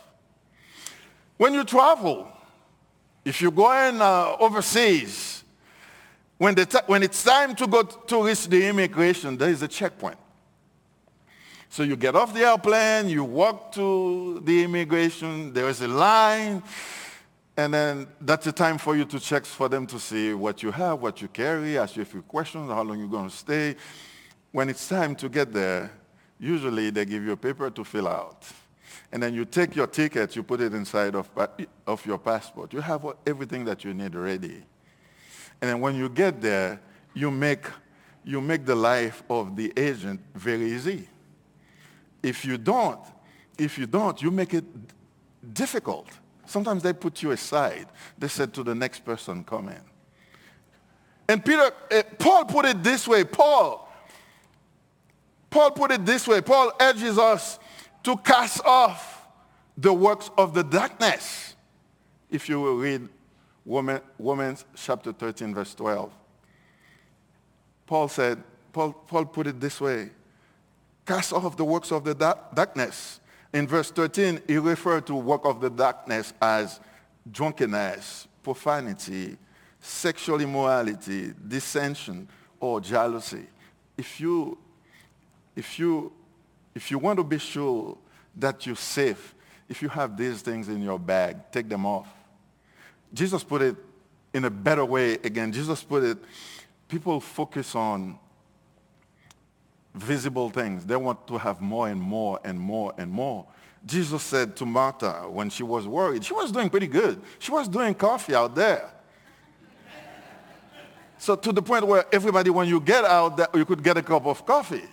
When 1.37 1.53
you 1.53 1.63
travel, 1.63 2.27
if 3.23 3.41
you're 3.41 3.51
going 3.51 4.01
uh, 4.01 4.35
overseas, 4.39 5.43
when, 6.37 6.55
the 6.55 6.83
when 6.87 7.03
it's 7.03 7.23
time 7.23 7.55
to 7.55 7.67
go 7.67 7.83
to 7.83 8.23
reach 8.23 8.47
the 8.47 8.67
immigration, 8.67 9.37
there 9.37 9.49
is 9.49 9.61
a 9.61 9.67
checkpoint. 9.67 10.17
So 11.69 11.83
you 11.83 11.95
get 11.95 12.15
off 12.15 12.33
the 12.33 12.41
airplane, 12.41 13.09
you 13.09 13.23
walk 13.23 13.73
to 13.73 14.41
the 14.45 14.63
immigration, 14.63 15.51
there 15.51 15.67
is 15.67 15.81
a 15.81 15.87
line, 15.87 16.63
and 17.57 17.73
then 17.73 18.07
that's 18.21 18.45
the 18.45 18.51
time 18.51 18.77
for 18.77 18.95
you 18.95 19.05
to 19.05 19.19
check 19.19 19.45
for 19.45 19.67
them 19.67 19.87
to 19.87 19.99
see 19.99 20.33
what 20.33 20.61
you 20.63 20.71
have, 20.71 21.01
what 21.01 21.21
you 21.21 21.27
carry, 21.27 21.77
ask 21.77 21.95
you 21.95 22.01
a 22.01 22.05
few 22.05 22.21
questions, 22.21 22.69
how 22.69 22.81
long 22.81 22.99
you're 22.99 23.07
going 23.07 23.29
to 23.29 23.35
stay. 23.35 23.75
When 24.55 24.69
it's 24.69 24.87
time 24.87 25.15
to 25.15 25.27
get 25.27 25.51
there, 25.51 25.91
usually 26.39 26.89
they 26.89 27.03
give 27.03 27.25
you 27.25 27.33
a 27.33 27.35
paper 27.35 27.69
to 27.69 27.83
fill 27.83 28.07
out. 28.07 28.45
And 29.11 29.21
then 29.21 29.33
you 29.33 29.43
take 29.43 29.75
your 29.75 29.85
ticket, 29.85 30.33
you 30.33 30.43
put 30.43 30.61
it 30.61 30.73
inside 30.73 31.13
of, 31.13 31.29
of 31.85 32.05
your 32.05 32.17
passport. 32.17 32.71
You 32.71 32.79
have 32.79 33.05
everything 33.27 33.65
that 33.65 33.83
you 33.83 33.93
need 33.93 34.15
ready. 34.15 34.63
And 35.59 35.69
then 35.69 35.81
when 35.81 35.95
you 35.95 36.07
get 36.07 36.39
there, 36.39 36.79
you 37.13 37.31
make, 37.31 37.65
you 38.23 38.39
make 38.39 38.65
the 38.65 38.75
life 38.75 39.23
of 39.29 39.57
the 39.57 39.73
agent 39.75 40.21
very 40.33 40.71
easy. 40.71 41.09
If 42.23 42.45
you 42.45 42.57
don't, 42.57 43.01
if 43.57 43.77
you 43.77 43.87
don't, 43.87 44.21
you 44.21 44.31
make 44.31 44.53
it 44.53 44.63
difficult. 45.53 46.07
Sometimes 46.45 46.81
they 46.81 46.93
put 46.93 47.21
you 47.21 47.31
aside. 47.31 47.87
They 48.17 48.29
said 48.29 48.53
to 48.53 48.63
the 48.63 48.73
next 48.73 49.03
person, 49.03 49.43
come 49.43 49.67
in. 49.67 49.81
And 51.27 51.43
Peter, 51.43 51.73
uh, 51.91 52.03
Paul 52.17 52.45
put 52.45 52.63
it 52.63 52.81
this 52.81 53.05
way. 53.05 53.25
Paul, 53.25 53.84
Paul 55.55 55.71
put 55.71 55.91
it 55.91 56.05
this 56.05 56.27
way. 56.27 56.41
Paul 56.41 56.73
urges 56.81 57.17
us 57.17 57.59
to 58.03 58.17
cast 58.17 58.59
off 58.65 59.25
the 59.77 59.93
works 59.93 60.29
of 60.37 60.53
the 60.53 60.65
darkness. 60.65 61.55
If 62.29 62.49
you 62.49 62.59
will 62.59 62.75
read 62.75 63.07
Romans 63.65 64.65
chapter 64.75 65.13
13, 65.13 65.55
verse 65.55 65.73
12. 65.73 66.11
Paul 67.87 68.09
said, 68.09 68.43
Paul, 68.73 68.91
Paul 68.91 69.23
put 69.23 69.47
it 69.47 69.61
this 69.61 69.79
way. 69.79 70.09
Cast 71.05 71.31
off 71.31 71.55
the 71.55 71.63
works 71.63 71.89
of 71.93 72.03
the 72.03 72.13
darkness. 72.53 73.21
In 73.53 73.65
verse 73.65 73.91
13, 73.91 74.41
he 74.49 74.57
referred 74.57 75.07
to 75.07 75.15
work 75.15 75.45
of 75.45 75.61
the 75.61 75.69
darkness 75.69 76.33
as 76.41 76.81
drunkenness, 77.31 78.27
profanity, 78.43 79.37
sexual 79.79 80.41
immorality, 80.41 81.31
dissension, 81.47 82.27
or 82.59 82.81
jealousy. 82.81 83.47
If 83.97 84.19
you, 84.19 84.57
if 85.55 85.79
you, 85.79 86.11
if 86.73 86.91
you 86.91 86.97
want 86.97 87.17
to 87.17 87.23
be 87.23 87.39
sure 87.39 87.97
that 88.35 88.65
you're 88.65 88.75
safe, 88.75 89.33
if 89.67 89.81
you 89.81 89.89
have 89.89 90.17
these 90.17 90.41
things 90.41 90.67
in 90.67 90.81
your 90.81 90.99
bag, 90.99 91.37
take 91.51 91.69
them 91.69 91.85
off. 91.85 92.07
Jesus 93.13 93.43
put 93.43 93.61
it 93.61 93.75
in 94.33 94.45
a 94.45 94.49
better 94.49 94.83
way 94.83 95.13
again. 95.13 95.51
Jesus 95.51 95.83
put 95.83 96.03
it, 96.03 96.17
people 96.87 97.19
focus 97.19 97.73
on 97.73 98.19
visible 99.93 100.49
things. 100.49 100.85
They 100.85 100.97
want 100.97 101.25
to 101.27 101.37
have 101.37 101.61
more 101.61 101.87
and 101.87 102.01
more 102.01 102.39
and 102.43 102.59
more 102.59 102.93
and 102.97 103.09
more. 103.09 103.45
Jesus 103.85 104.23
said 104.23 104.55
to 104.57 104.65
Martha 104.65 105.27
when 105.29 105.49
she 105.49 105.63
was 105.63 105.87
worried, 105.87 106.25
she 106.25 106.33
was 106.33 106.51
doing 106.51 106.69
pretty 106.69 106.87
good. 106.87 107.21
She 107.39 107.51
was 107.51 107.67
doing 107.67 107.93
coffee 107.93 108.35
out 108.35 108.55
there. 108.55 108.91
so 111.17 111.35
to 111.35 111.51
the 111.51 111.61
point 111.61 111.87
where 111.87 112.05
everybody, 112.11 112.49
when 112.49 112.67
you 112.67 112.81
get 112.81 113.05
out 113.05 113.39
you 113.53 113.65
could 113.65 113.83
get 113.83 113.97
a 113.97 114.01
cup 114.01 114.25
of 114.25 114.45
coffee. 114.45 114.83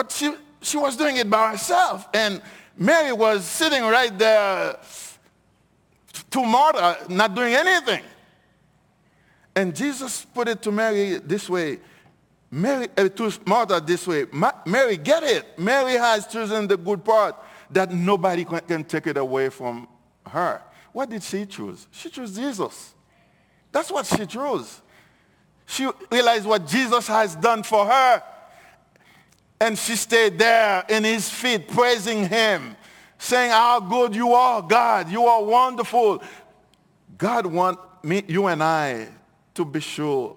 But 0.00 0.12
she, 0.12 0.32
she 0.62 0.78
was 0.78 0.96
doing 0.96 1.18
it 1.18 1.28
by 1.28 1.50
herself. 1.50 2.08
And 2.14 2.40
Mary 2.74 3.12
was 3.12 3.44
sitting 3.44 3.82
right 3.82 4.18
there 4.18 4.78
to 6.30 6.42
Martha, 6.42 7.04
not 7.10 7.34
doing 7.34 7.52
anything. 7.52 8.02
And 9.54 9.76
Jesus 9.76 10.24
put 10.24 10.48
it 10.48 10.62
to 10.62 10.72
Mary 10.72 11.18
this 11.18 11.50
way. 11.50 11.80
Mary, 12.50 12.88
uh, 12.96 13.10
to 13.10 13.30
Martha 13.44 13.78
this 13.78 14.06
way, 14.06 14.24
Mary, 14.64 14.96
get 14.96 15.22
it. 15.22 15.58
Mary 15.58 15.98
has 15.98 16.26
chosen 16.26 16.66
the 16.66 16.78
good 16.78 17.04
part 17.04 17.36
that 17.70 17.92
nobody 17.92 18.46
can 18.46 18.82
take 18.84 19.06
it 19.06 19.18
away 19.18 19.50
from 19.50 19.86
her. 20.26 20.62
What 20.94 21.10
did 21.10 21.22
she 21.22 21.44
choose? 21.44 21.86
She 21.90 22.08
chose 22.08 22.34
Jesus. 22.34 22.94
That's 23.70 23.90
what 23.90 24.06
she 24.06 24.24
chose. 24.24 24.80
She 25.66 25.86
realized 26.10 26.46
what 26.46 26.66
Jesus 26.66 27.06
has 27.06 27.36
done 27.36 27.62
for 27.62 27.84
her. 27.84 28.22
And 29.60 29.78
she 29.78 29.94
stayed 29.96 30.38
there 30.38 30.84
in 30.88 31.04
his 31.04 31.28
feet, 31.28 31.68
praising 31.68 32.26
him, 32.26 32.76
saying 33.18 33.50
how 33.50 33.80
good 33.80 34.14
you 34.14 34.32
are, 34.32 34.62
God. 34.62 35.10
You 35.10 35.26
are 35.26 35.44
wonderful. 35.44 36.22
God 37.18 37.44
wants 37.44 37.82
me, 38.02 38.22
you 38.26 38.46
and 38.46 38.62
I 38.62 39.08
to 39.54 39.64
be 39.64 39.80
sure 39.80 40.36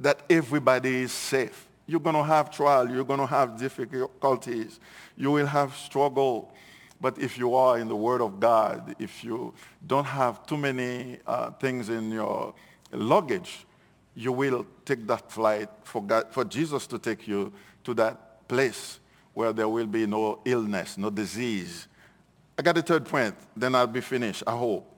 that 0.00 0.22
everybody 0.28 1.02
is 1.02 1.12
safe. 1.12 1.66
You're 1.86 2.00
going 2.00 2.16
to 2.16 2.24
have 2.24 2.50
trial. 2.50 2.90
You're 2.90 3.04
going 3.04 3.20
to 3.20 3.26
have 3.26 3.58
difficulties. 3.58 4.80
You 5.16 5.30
will 5.30 5.46
have 5.46 5.74
struggle. 5.76 6.52
But 7.00 7.18
if 7.18 7.38
you 7.38 7.54
are 7.54 7.78
in 7.78 7.88
the 7.88 7.96
Word 7.96 8.20
of 8.20 8.40
God, 8.40 8.94
if 8.98 9.24
you 9.24 9.54
don't 9.86 10.06
have 10.06 10.46
too 10.46 10.56
many 10.56 11.18
uh, 11.26 11.50
things 11.52 11.88
in 11.88 12.10
your 12.10 12.54
luggage, 12.92 13.66
you 14.14 14.32
will 14.32 14.66
take 14.84 15.06
that 15.06 15.30
flight 15.30 15.68
for, 15.82 16.02
God, 16.02 16.26
for 16.30 16.44
Jesus 16.44 16.86
to 16.88 16.98
take 16.98 17.26
you 17.26 17.52
to 17.84 17.94
that 17.94 18.46
place 18.48 19.00
where 19.32 19.52
there 19.52 19.68
will 19.68 19.86
be 19.86 20.06
no 20.06 20.40
illness, 20.44 20.96
no 20.96 21.10
disease. 21.10 21.88
I 22.56 22.62
got 22.62 22.78
a 22.78 22.82
third 22.82 23.04
point, 23.04 23.34
then 23.56 23.74
I'll 23.74 23.86
be 23.86 24.00
finished, 24.00 24.44
I 24.46 24.52
hope. 24.52 24.90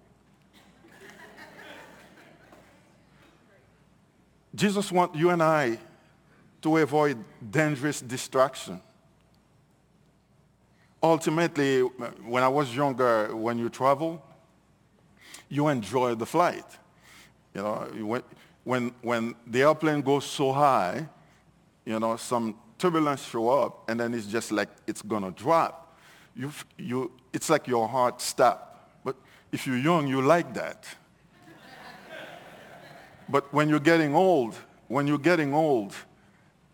Jesus 4.55 4.91
wants 4.91 5.19
you 5.19 5.31
and 5.31 5.43
I 5.43 5.79
to 6.63 6.77
avoid 6.79 7.23
dangerous 7.51 8.01
distraction. 8.01 8.81
Ultimately, 11.03 11.81
when 11.81 12.43
I 12.43 12.49
was 12.49 12.75
younger, 12.75 13.37
when 13.37 13.59
you 13.59 13.69
travel, 13.69 14.23
you 15.49 15.69
enjoy 15.69 16.15
the 16.15 16.27
flight. 16.27 16.65
You 17.55 17.63
know, 17.63 18.21
when, 18.67 18.93
when, 19.01 19.37
the 19.47 19.63
airplane 19.63 20.01
goes 20.01 20.25
so 20.25 20.51
high, 20.51 21.07
you 21.85 22.01
know, 22.01 22.17
some 22.17 22.57
turbulence 22.77 23.25
show 23.25 23.49
up, 23.49 23.89
and 23.89 24.01
then 24.01 24.13
it's 24.13 24.27
just 24.27 24.51
like 24.51 24.69
it's 24.89 25.03
gonna 25.03 25.31
drop. 25.31 25.97
You, 26.35 26.51
you, 26.77 27.13
it's 27.33 27.49
like 27.49 27.69
your 27.69 27.87
heart 27.87 28.21
stop. 28.21 28.99
But 29.05 29.15
if 29.53 29.69
you're 29.69 29.79
young, 29.79 30.09
you 30.09 30.21
like 30.21 30.53
that. 30.55 30.85
but 33.29 33.55
when 33.55 33.69
you're 33.69 33.79
getting 33.79 34.17
old, 34.17 34.57
when 34.89 35.07
you're 35.07 35.17
getting 35.31 35.55
old, 35.55 35.95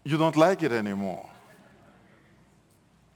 you 0.03 0.17
don't 0.17 0.37
like 0.39 0.63
it 0.63 0.73
anymore. 0.73 1.29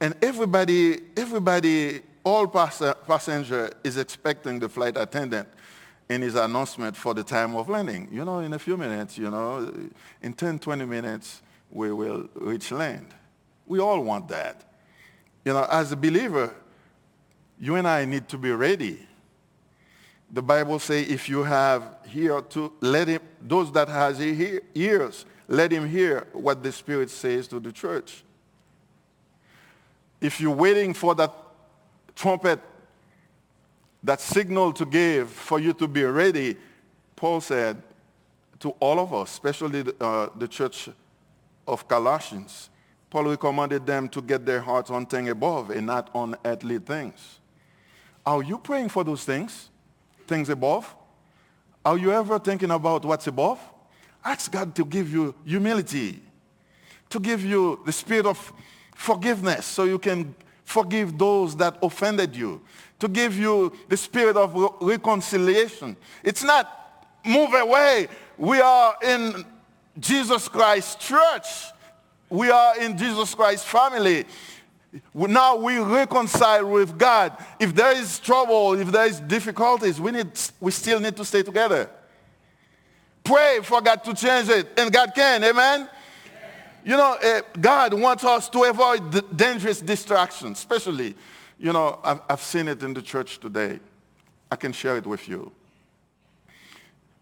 And 0.02 0.14
everybody, 0.20 1.00
everybody, 1.16 2.02
all 2.22 2.46
pass- 2.46 2.94
passenger 3.06 3.70
is 3.82 3.96
expecting 3.96 4.58
the 4.58 4.68
flight 4.68 4.98
attendant 4.98 5.48
in 6.08 6.22
his 6.22 6.34
announcement 6.34 6.96
for 6.96 7.14
the 7.14 7.24
time 7.24 7.56
of 7.56 7.68
landing. 7.68 8.08
You 8.12 8.24
know, 8.24 8.38
in 8.38 8.52
a 8.52 8.58
few 8.58 8.76
minutes, 8.76 9.18
you 9.18 9.30
know, 9.30 9.72
in 10.22 10.32
10, 10.32 10.58
20 10.58 10.84
minutes, 10.84 11.42
we 11.70 11.92
will 11.92 12.28
reach 12.34 12.70
land. 12.70 13.06
We 13.66 13.80
all 13.80 14.00
want 14.02 14.28
that. 14.28 14.62
You 15.44 15.52
know, 15.52 15.66
as 15.70 15.92
a 15.92 15.96
believer, 15.96 16.54
you 17.58 17.76
and 17.76 17.88
I 17.88 18.04
need 18.04 18.28
to 18.28 18.38
be 18.38 18.52
ready. 18.52 19.06
The 20.30 20.42
Bible 20.42 20.78
says 20.78 21.08
if 21.08 21.28
you 21.28 21.42
have 21.44 21.96
ear 22.14 22.40
to 22.40 22.72
let 22.80 23.08
him, 23.08 23.20
those 23.40 23.72
that 23.72 23.88
has 23.88 24.20
ears, 24.20 25.24
let 25.48 25.70
him 25.70 25.88
hear 25.88 26.26
what 26.32 26.62
the 26.62 26.72
Spirit 26.72 27.10
says 27.10 27.46
to 27.48 27.60
the 27.60 27.72
church. 27.72 28.24
If 30.20 30.40
you're 30.40 30.54
waiting 30.54 30.94
for 30.94 31.14
that 31.14 31.32
trumpet, 32.14 32.60
that 34.06 34.20
signal 34.20 34.72
to 34.72 34.86
give 34.86 35.28
for 35.28 35.58
you 35.58 35.72
to 35.72 35.88
be 35.88 36.04
ready, 36.04 36.56
Paul 37.16 37.40
said 37.40 37.82
to 38.60 38.70
all 38.78 39.00
of 39.00 39.12
us, 39.12 39.32
especially 39.32 39.82
the, 39.82 39.96
uh, 40.00 40.28
the 40.36 40.46
church 40.46 40.88
of 41.66 41.88
Colossians, 41.88 42.70
Paul 43.10 43.24
recommended 43.24 43.84
them 43.84 44.08
to 44.10 44.22
get 44.22 44.46
their 44.46 44.60
hearts 44.60 44.90
on 44.90 45.06
things 45.06 45.28
above 45.28 45.70
and 45.70 45.88
not 45.88 46.08
on 46.14 46.36
earthly 46.44 46.78
things. 46.78 47.40
Are 48.24 48.44
you 48.44 48.58
praying 48.58 48.90
for 48.90 49.02
those 49.02 49.24
things? 49.24 49.70
Things 50.28 50.50
above? 50.50 50.94
Are 51.84 51.98
you 51.98 52.12
ever 52.12 52.38
thinking 52.38 52.70
about 52.70 53.04
what's 53.04 53.26
above? 53.26 53.58
Ask 54.24 54.52
God 54.52 54.72
to 54.76 54.84
give 54.84 55.12
you 55.12 55.34
humility, 55.44 56.22
to 57.10 57.18
give 57.18 57.44
you 57.44 57.80
the 57.84 57.92
spirit 57.92 58.26
of 58.26 58.52
forgiveness 58.94 59.66
so 59.66 59.82
you 59.82 59.98
can 59.98 60.32
forgive 60.66 61.16
those 61.16 61.56
that 61.56 61.78
offended 61.82 62.34
you, 62.34 62.60
to 62.98 63.09
give 63.09 63.37
you 63.37 63.72
the 63.88 63.96
spirit 63.96 64.37
of 64.37 64.54
reconciliation. 64.80 65.96
It's 66.22 66.42
not 66.42 67.06
move 67.24 67.52
away. 67.54 68.09
We 68.38 68.61
are 68.61 68.96
in 69.02 69.44
Jesus 69.98 70.48
Christ 70.48 71.00
church. 71.00 71.46
We 72.28 72.50
are 72.50 72.78
in 72.78 72.96
Jesus 72.96 73.35
Christ 73.35 73.66
family. 73.66 74.24
Now 75.14 75.56
we 75.56 75.78
reconcile 75.78 76.66
with 76.68 76.98
God. 76.98 77.37
If 77.59 77.74
there 77.74 77.96
is 77.96 78.18
trouble, 78.18 78.74
if 78.74 78.90
there 78.90 79.06
is 79.06 79.20
difficulties, 79.20 80.00
we, 80.00 80.12
need, 80.12 80.30
we 80.61 80.70
still 80.70 81.00
need 81.00 81.16
to 81.16 81.24
stay 81.24 81.42
together. 81.42 81.90
Pray 83.22 83.61
for 83.62 83.80
God 83.80 84.04
to 84.04 84.14
change 84.14 84.48
it, 84.48 84.68
and 84.78 84.92
God 84.92 85.12
can. 85.14 85.42
Amen? 85.44 85.88
You 86.85 86.96
know, 86.96 87.16
uh, 87.20 87.40
God 87.61 87.94
wants 87.94 88.24
us 88.24 88.48
to 88.50 88.62
avoid 88.62 89.37
dangerous 89.37 89.80
distractions, 89.80 90.59
especially, 90.59 91.16
you 91.58 91.72
know, 91.72 91.98
I've, 92.04 92.20
I've 92.28 92.42
seen 92.42 92.68
it 92.68 92.82
in 92.82 92.94
the 92.94 93.02
church 93.02 93.38
today. 93.38 93.80
I 94.50 94.56
can 94.56 94.72
share 94.72 94.96
it 94.96 95.06
with 95.06 95.28
you. 95.28 95.52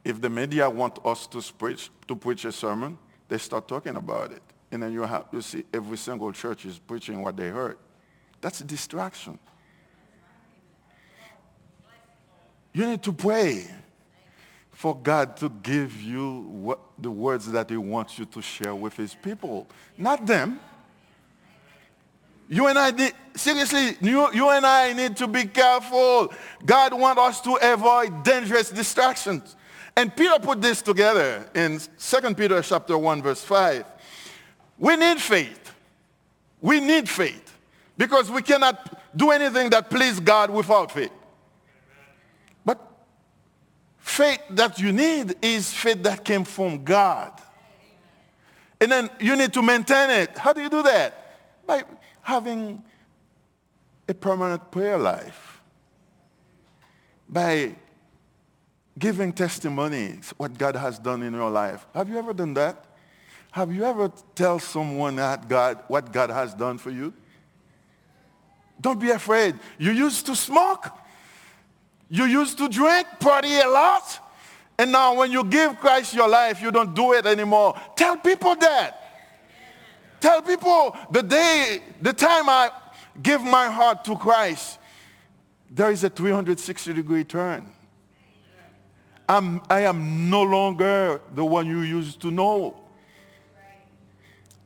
If 0.04 0.20
the 0.20 0.28
media 0.28 0.68
want 0.68 0.98
us 1.04 1.26
to 1.28 1.42
preach, 1.54 1.90
to 2.08 2.16
preach 2.16 2.44
a 2.44 2.52
sermon, 2.52 2.98
they 3.28 3.38
start 3.38 3.66
talking 3.66 3.96
about 3.96 4.32
it. 4.32 4.42
And 4.70 4.82
then 4.82 4.92
you, 4.92 5.02
have, 5.02 5.26
you 5.32 5.40
see 5.40 5.64
every 5.72 5.96
single 5.96 6.32
church 6.32 6.66
is 6.66 6.78
preaching 6.78 7.22
what 7.22 7.36
they 7.36 7.48
heard. 7.48 7.78
That's 8.40 8.60
a 8.60 8.64
distraction. 8.64 9.38
You 12.72 12.86
need 12.86 13.02
to 13.04 13.12
pray 13.12 13.70
for 14.72 14.96
God 14.96 15.36
to 15.38 15.48
give 15.48 16.02
you 16.02 16.40
what, 16.50 16.80
the 16.98 17.10
words 17.10 17.50
that 17.52 17.70
he 17.70 17.76
wants 17.76 18.18
you 18.18 18.24
to 18.26 18.42
share 18.42 18.74
with 18.74 18.96
his 18.96 19.14
people, 19.14 19.68
not 19.96 20.26
them. 20.26 20.60
You 22.48 22.66
and 22.66 22.78
I 22.78 22.90
need, 22.90 23.12
seriously, 23.35 23.96
you, 24.00 24.33
you 24.33 24.50
and 24.50 24.66
I 24.66 24.92
need 24.92 25.16
to 25.16 25.26
be 25.26 25.44
careful. 25.44 26.33
God 26.64 26.92
wants 26.92 27.20
us 27.20 27.40
to 27.42 27.59
avoid 27.72 28.22
dangerous 28.22 28.70
distractions. 28.70 29.57
And 29.96 30.14
Peter 30.14 30.38
put 30.40 30.61
this 30.61 30.83
together 30.83 31.48
in 31.54 31.80
2 31.98 32.35
Peter 32.35 32.61
chapter 32.62 32.98
1 32.98 33.22
verse 33.22 33.42
5. 33.42 33.85
We 34.78 34.96
need 34.96 35.20
faith. 35.20 35.72
We 36.61 36.80
need 36.80 37.09
faith 37.09 37.57
because 37.96 38.30
we 38.30 38.42
cannot 38.42 39.00
do 39.16 39.30
anything 39.30 39.70
that 39.70 39.90
please 39.90 40.18
God 40.18 40.50
without 40.50 40.90
faith. 40.90 41.12
But 42.64 42.80
faith 43.98 44.40
that 44.50 44.80
you 44.80 44.92
need 44.92 45.37
is 45.40 45.72
faith 45.72 46.02
that 46.02 46.24
came 46.24 46.44
from 46.44 46.83
God. 46.83 47.33
And 48.80 48.90
then 48.90 49.11
you 49.20 49.37
need 49.37 49.52
to 49.52 49.62
maintain 49.62 50.11
it. 50.11 50.37
How 50.37 50.52
do 50.52 50.61
you 50.61 50.68
do 50.68 50.83
that? 50.83 51.38
By 51.66 51.85
having 52.24 52.82
a 54.08 54.14
permanent 54.14 54.70
prayer 54.72 54.98
life. 54.98 55.60
By 57.28 57.76
giving 58.98 59.32
testimonies 59.32 60.32
what 60.37 60.56
God 60.58 60.74
has 60.76 60.98
done 60.98 61.22
in 61.22 61.34
your 61.34 61.50
life. 61.50 61.87
Have 61.94 62.08
you 62.08 62.18
ever 62.18 62.32
done 62.32 62.54
that? 62.54 62.84
Have 63.52 63.72
you 63.72 63.84
ever 63.84 64.10
tell 64.34 64.58
someone 64.58 65.16
that 65.16 65.48
God 65.48 65.78
what 65.88 66.12
God 66.12 66.30
has 66.30 66.54
done 66.54 66.78
for 66.78 66.90
you? 66.90 67.12
Don't 68.80 68.98
be 68.98 69.10
afraid. 69.10 69.58
You 69.78 69.92
used 69.92 70.26
to 70.26 70.34
smoke. 70.34 70.90
You 72.08 72.24
used 72.24 72.58
to 72.58 72.68
drink, 72.68 73.06
party 73.20 73.54
a 73.58 73.68
lot. 73.68 74.20
And 74.78 74.90
now 74.90 75.14
when 75.14 75.30
you 75.30 75.44
give 75.44 75.78
Christ 75.78 76.14
your 76.14 76.28
life, 76.28 76.60
you 76.60 76.70
don't 76.70 76.94
do 76.94 77.12
it 77.12 77.26
anymore. 77.26 77.78
Tell 77.96 78.16
people 78.16 78.56
that. 78.56 79.03
Tell 80.24 80.40
people 80.40 80.96
the 81.10 81.22
day, 81.22 81.82
the 82.00 82.14
time 82.14 82.48
I 82.48 82.70
give 83.22 83.42
my 83.42 83.66
heart 83.66 84.06
to 84.06 84.16
Christ, 84.16 84.78
there 85.70 85.90
is 85.90 86.02
a 86.02 86.08
360 86.08 86.94
degree 86.94 87.24
turn. 87.24 87.70
I'm, 89.28 89.60
I 89.68 89.80
am 89.80 90.30
no 90.30 90.42
longer 90.42 91.20
the 91.34 91.44
one 91.44 91.66
you 91.66 91.80
used 91.82 92.22
to 92.22 92.30
know. 92.30 92.74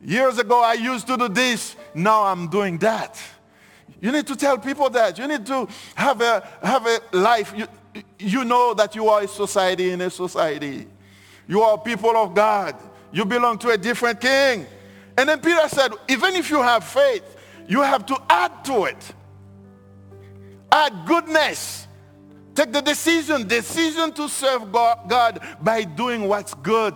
Years 0.00 0.38
ago, 0.38 0.62
I 0.62 0.74
used 0.74 1.08
to 1.08 1.16
do 1.16 1.28
this. 1.28 1.74
Now 1.92 2.22
I'm 2.22 2.48
doing 2.48 2.78
that. 2.78 3.20
You 4.00 4.12
need 4.12 4.28
to 4.28 4.36
tell 4.36 4.58
people 4.58 4.88
that. 4.90 5.18
You 5.18 5.26
need 5.26 5.44
to 5.46 5.66
have 5.96 6.20
a, 6.20 6.48
have 6.62 6.86
a 6.86 7.00
life. 7.10 7.52
You, 7.56 7.66
you 8.20 8.44
know 8.44 8.74
that 8.74 8.94
you 8.94 9.08
are 9.08 9.22
a 9.22 9.26
society 9.26 9.90
in 9.90 10.02
a 10.02 10.10
society. 10.10 10.86
You 11.48 11.62
are 11.62 11.76
people 11.76 12.16
of 12.16 12.32
God. 12.32 12.76
You 13.10 13.24
belong 13.24 13.58
to 13.58 13.70
a 13.70 13.76
different 13.76 14.20
king. 14.20 14.64
And 15.18 15.28
then 15.28 15.40
Peter 15.40 15.68
said, 15.68 15.92
even 16.08 16.34
if 16.34 16.48
you 16.48 16.62
have 16.62 16.84
faith, 16.84 17.36
you 17.68 17.82
have 17.82 18.06
to 18.06 18.16
add 18.30 18.64
to 18.64 18.84
it. 18.84 19.14
Add 20.72 21.04
goodness, 21.06 21.88
Take 22.58 22.72
the 22.72 22.80
decision, 22.80 23.46
decision 23.46 24.10
to 24.14 24.28
serve 24.28 24.72
God 24.72 25.38
by 25.62 25.84
doing 25.84 26.26
what's 26.26 26.54
good. 26.54 26.92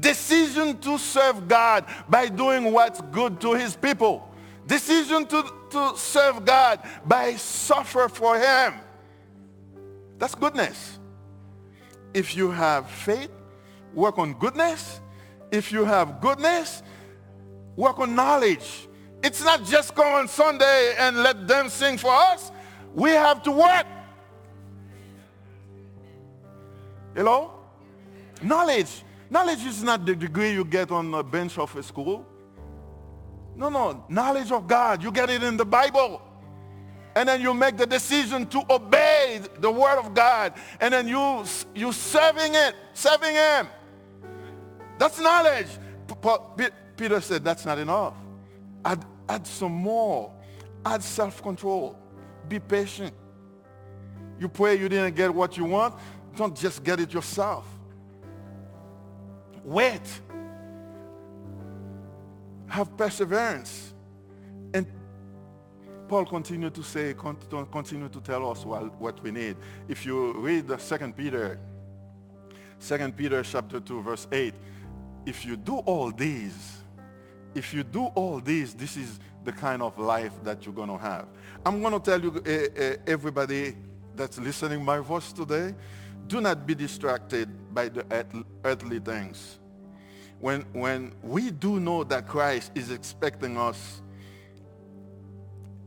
Decision 0.00 0.78
to 0.78 0.96
serve 0.96 1.46
God 1.46 1.84
by 2.08 2.28
doing 2.28 2.72
what's 2.72 3.02
good 3.12 3.38
to 3.42 3.52
his 3.52 3.76
people. 3.76 4.26
Decision 4.66 5.26
to, 5.26 5.44
to 5.68 5.92
serve 5.98 6.46
God 6.46 6.80
by 7.04 7.34
suffer 7.34 8.08
for 8.08 8.38
him. 8.38 8.72
That's 10.18 10.34
goodness. 10.34 10.98
If 12.14 12.34
you 12.34 12.50
have 12.50 12.88
faith, 12.88 13.30
work 13.92 14.18
on 14.18 14.32
goodness. 14.32 14.98
If 15.50 15.72
you 15.72 15.84
have 15.84 16.22
goodness, 16.22 16.82
work 17.80 17.98
on 17.98 18.14
knowledge. 18.14 18.88
It's 19.22 19.42
not 19.42 19.64
just 19.64 19.94
go 19.94 20.02
on 20.02 20.28
Sunday 20.28 20.94
and 20.98 21.22
let 21.22 21.48
them 21.48 21.68
sing 21.68 21.98
for 21.98 22.12
us. 22.12 22.52
We 22.94 23.10
have 23.10 23.42
to 23.44 23.50
work. 23.50 23.86
Hello? 27.14 27.52
Knowledge. 28.42 29.02
Knowledge 29.30 29.64
is 29.64 29.82
not 29.82 30.04
the 30.04 30.14
degree 30.14 30.52
you 30.52 30.64
get 30.64 30.90
on 30.90 31.10
the 31.10 31.22
bench 31.22 31.58
of 31.58 31.74
a 31.76 31.82
school. 31.82 32.26
No, 33.56 33.68
no. 33.68 34.04
Knowledge 34.08 34.52
of 34.52 34.66
God. 34.66 35.02
You 35.02 35.10
get 35.10 35.30
it 35.30 35.42
in 35.42 35.56
the 35.56 35.64
Bible. 35.64 36.22
And 37.16 37.28
then 37.28 37.40
you 37.40 37.52
make 37.52 37.76
the 37.76 37.86
decision 37.86 38.46
to 38.46 38.62
obey 38.70 39.40
the 39.58 39.70
word 39.70 39.98
of 39.98 40.14
God. 40.14 40.54
And 40.80 40.94
then 40.94 41.08
you, 41.08 41.44
you 41.74 41.92
serving 41.92 42.54
it, 42.54 42.74
serving 42.94 43.34
him. 43.34 43.68
That's 44.98 45.18
knowledge. 45.20 45.68
Peter 47.00 47.18
said 47.22 47.42
that's 47.42 47.64
not 47.64 47.78
enough. 47.78 48.12
Add, 48.84 49.02
add 49.26 49.46
some 49.46 49.72
more. 49.72 50.30
Add 50.84 51.02
self-control. 51.02 51.96
Be 52.46 52.60
patient. 52.60 53.14
You 54.38 54.50
pray 54.50 54.78
you 54.78 54.86
didn't 54.86 55.16
get 55.16 55.34
what 55.34 55.56
you 55.56 55.64
want. 55.64 55.94
Don't 56.36 56.54
just 56.54 56.84
get 56.84 57.00
it 57.00 57.10
yourself. 57.14 57.64
Wait. 59.64 60.02
Have 62.66 62.94
perseverance. 62.98 63.94
And 64.74 64.86
Paul 66.06 66.26
continued 66.26 66.74
to 66.74 66.82
say, 66.82 67.14
continue 67.14 68.10
to 68.10 68.20
tell 68.20 68.50
us 68.50 68.66
what 68.66 69.22
we 69.22 69.30
need. 69.30 69.56
If 69.88 70.04
you 70.04 70.34
read 70.34 70.68
the 70.68 70.76
2 70.76 71.12
Peter, 71.14 71.58
2 72.86 73.12
Peter 73.12 73.42
chapter 73.42 73.80
2, 73.80 74.02
verse 74.02 74.26
8, 74.30 74.52
if 75.24 75.46
you 75.46 75.56
do 75.56 75.78
all 75.78 76.10
these, 76.10 76.76
if 77.54 77.74
you 77.74 77.82
do 77.82 78.06
all 78.06 78.40
this, 78.40 78.74
this 78.74 78.96
is 78.96 79.18
the 79.44 79.52
kind 79.52 79.82
of 79.82 79.98
life 79.98 80.32
that 80.44 80.64
you're 80.64 80.74
going 80.74 80.88
to 80.88 80.98
have. 80.98 81.26
I'm 81.64 81.80
going 81.80 81.92
to 81.92 82.00
tell 82.00 82.20
you, 82.20 82.42
uh, 82.46 82.82
uh, 82.82 82.96
everybody 83.06 83.76
that's 84.14 84.38
listening 84.38 84.84
my 84.84 84.98
voice 84.98 85.32
today, 85.32 85.74
do 86.26 86.40
not 86.40 86.66
be 86.66 86.74
distracted 86.74 87.48
by 87.74 87.88
the 87.88 88.04
earthly 88.64 89.00
things. 89.00 89.58
When, 90.38 90.62
when 90.72 91.12
we 91.22 91.50
do 91.50 91.80
know 91.80 92.04
that 92.04 92.28
Christ 92.28 92.72
is 92.74 92.90
expecting 92.90 93.58
us 93.58 94.00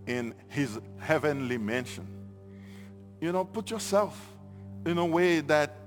in 0.06 0.34
his 0.50 0.80
heavenly 1.00 1.58
mansion, 1.58 2.08
you 3.22 3.32
know, 3.32 3.46
put 3.46 3.72
yourself 3.72 4.20
in 4.86 4.98
a 4.98 5.06
way 5.06 5.40
that 5.40 5.78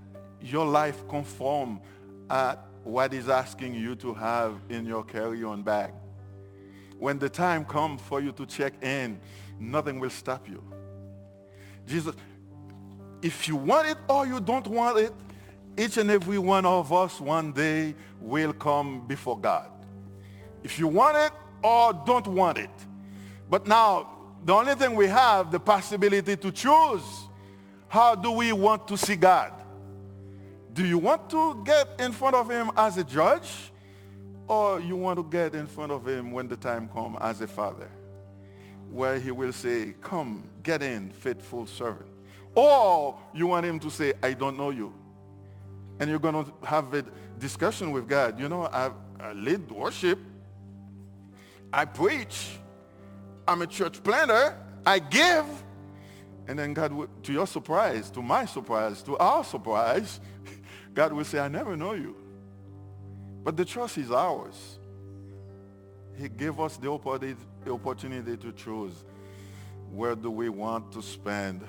your 0.41 0.67
life 0.67 1.07
conform 1.09 1.81
at 2.31 2.67
what 2.87 3.13
he's 3.13 3.29
asking 3.29 3.75
you 3.75 3.97
to 3.97 4.15
have 4.15 4.61
in 4.69 4.87
your 4.87 5.03
carry-on 5.03 5.61
bag. 5.63 5.93
When 6.99 7.19
the 7.19 7.29
time 7.29 7.65
comes 7.65 8.01
for 8.01 8.21
you 8.21 8.31
to 8.33 8.47
check 8.47 8.81
in, 8.81 9.21
nothing 9.59 9.99
will 9.99 10.11
stop 10.11 10.49
you. 10.49 10.63
Jesus, 11.85 12.15
if 13.23 13.49
you 13.49 13.57
want 13.57 13.89
it 13.89 13.99
or 14.09 14.25
you 14.25 14.39
don't 14.39 14.69
want 14.69 14.99
it, 14.99 15.13
each 15.77 15.97
and 15.97 16.11
every 16.11 16.39
one 16.39 16.65
of 16.65 16.93
us 16.93 17.21
one 17.21 17.53
day 17.53 17.95
will 18.21 18.53
come 18.53 19.05
before 19.07 19.39
God. 19.39 19.69
If 20.63 20.79
you 20.79 20.87
want 20.87 21.17
it 21.17 21.33
or 21.65 21.93
don't 21.93 22.29
want 22.29 22.59
it. 22.59 22.71
But 23.51 23.67
now, 23.67 24.13
the 24.45 24.55
only 24.55 24.77
thing 24.77 24.95
we 24.95 25.09
have, 25.09 25.51
the 25.51 25.59
possibility 25.59 26.37
to 26.37 26.53
choose, 26.53 27.03
how 27.89 28.15
do 28.15 28.31
we 28.31 28.53
want 28.53 28.87
to 28.89 28.97
see 28.97 29.17
God? 29.17 29.53
Do 30.77 30.85
you 30.85 30.99
want 30.99 31.31
to 31.31 31.63
get 31.65 31.89
in 31.99 32.13
front 32.13 32.37
of 32.37 32.51
him 32.51 32.71
as 32.77 32.99
a 32.99 33.05
judge? 33.05 33.73
Or 34.47 34.79
you 34.79 34.95
want 34.95 35.19
to 35.19 35.25
get 35.25 35.55
in 35.55 35.67
front 35.67 35.91
of 35.91 36.07
him 36.07 36.33
when 36.33 36.49
the 36.49 36.57
time 36.57 36.87
comes 36.91 37.17
as 37.23 37.41
a 37.41 37.47
father? 37.47 37.91
Where 38.91 39.19
he 39.19 39.31
will 39.31 39.55
say, 39.55 39.95
come, 40.03 40.45
get 40.63 40.83
in, 40.83 41.11
faithful 41.13 41.67
servant. 41.67 42.11
Or 42.55 43.19
you 43.35 43.47
want 43.47 43.65
him 43.65 43.81
to 43.81 43.91
say, 43.91 44.13
I 44.23 44.35
don't 44.35 44.59
know 44.59 44.69
you. 44.69 44.93
And 45.99 46.11
you're 46.11 46.19
going 46.19 46.45
to 46.45 46.53
have 46.67 46.93
a 46.93 47.07
discussion 47.39 47.91
with 47.91 48.07
God. 48.07 48.39
You 48.39 48.51
know, 48.51 48.65
I, 48.65 48.91
I 49.19 49.33
lead 49.33 49.71
worship. 49.71 50.19
I 51.73 51.87
preach. 51.87 52.51
I'm 53.49 53.63
a 53.63 53.67
church 53.67 54.03
planter. 54.03 54.59
I 54.85 54.99
give. 54.99 55.47
And 56.47 56.59
then 56.59 56.75
God, 56.75 57.09
to 57.23 57.33
your 57.33 57.47
surprise, 57.47 58.11
to 58.11 58.21
my 58.21 58.45
surprise, 58.45 59.03
to 59.05 59.17
our 59.17 59.43
surprise, 59.43 60.21
God 60.97 61.13
will 61.13 61.25
say, 61.25 61.39
I 61.39 61.49
never 61.49 61.77
know 61.77 61.93
you. 61.93 62.17
But 63.45 63.55
the 63.55 63.67
trust 63.67 63.99
is 63.99 64.11
ours. 64.11 64.79
He 66.19 66.31
gave 66.31 66.59
us 66.59 66.79
the 66.79 66.91
opportunity 66.91 68.37
to 68.39 68.53
choose 68.53 69.05
where 69.93 70.17
do 70.17 70.31
we 70.31 70.49
want 70.49 70.91
to 70.93 71.03
spend 71.03 71.61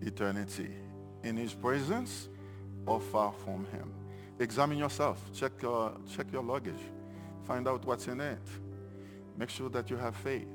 eternity 0.00 0.70
in 1.24 1.36
his 1.36 1.52
presence 1.52 2.28
or 2.86 3.00
far 3.00 3.32
from 3.44 3.66
him. 3.72 3.92
Examine 4.38 4.78
yourself. 4.78 5.20
Check 5.34 5.60
your, 5.62 5.92
check 6.08 6.26
your 6.32 6.44
luggage. 6.44 6.74
Find 7.44 7.66
out 7.66 7.84
what's 7.84 8.06
in 8.06 8.20
it. 8.20 8.38
Make 9.36 9.50
sure 9.50 9.68
that 9.70 9.90
you 9.90 9.96
have 9.96 10.14
faith. 10.14 10.46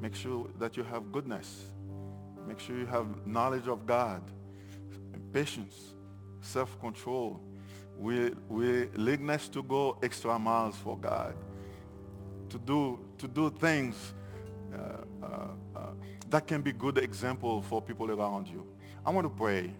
Make 0.00 0.14
sure 0.14 0.46
that 0.60 0.76
you 0.76 0.84
have 0.84 1.10
goodness. 1.10 1.64
Make 2.46 2.60
sure 2.60 2.78
you 2.78 2.86
have 2.86 3.26
knowledge 3.26 3.66
of 3.66 3.84
God, 3.84 4.22
patience, 5.32 5.95
self-control, 6.46 7.40
we, 7.98 8.30
we 8.48 8.86
willingness 8.86 9.48
to 9.48 9.62
go 9.62 9.98
extra 10.02 10.38
miles 10.38 10.76
for 10.76 10.96
God, 10.98 11.34
to 12.50 12.58
do, 12.58 12.98
to 13.18 13.28
do 13.28 13.50
things 13.50 14.14
uh, 14.74 14.78
uh, 15.22 15.26
uh, 15.74 15.80
that 16.30 16.46
can 16.46 16.62
be 16.62 16.72
good 16.72 16.98
example 16.98 17.62
for 17.62 17.80
people 17.80 18.10
around 18.10 18.48
you. 18.48 18.66
I 19.04 19.10
want 19.10 19.24
to 19.24 19.30
pray. 19.30 19.72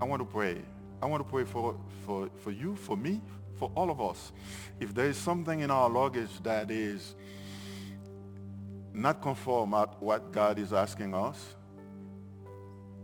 I 0.00 0.04
want 0.04 0.20
to 0.20 0.26
pray. 0.26 0.60
I 1.02 1.06
want 1.06 1.24
to 1.24 1.30
pray 1.30 1.44
for, 1.44 1.76
for, 2.04 2.28
for 2.42 2.50
you, 2.50 2.76
for 2.76 2.96
me, 2.96 3.22
for 3.56 3.70
all 3.74 3.90
of 3.90 4.00
us. 4.00 4.32
If 4.80 4.94
there 4.94 5.06
is 5.06 5.16
something 5.16 5.60
in 5.60 5.70
our 5.70 5.88
luggage 5.88 6.42
that 6.42 6.70
is 6.70 7.14
not 8.92 9.22
conform 9.22 9.74
at 9.74 10.02
what 10.02 10.32
God 10.32 10.58
is 10.58 10.72
asking 10.72 11.14
us, 11.14 11.54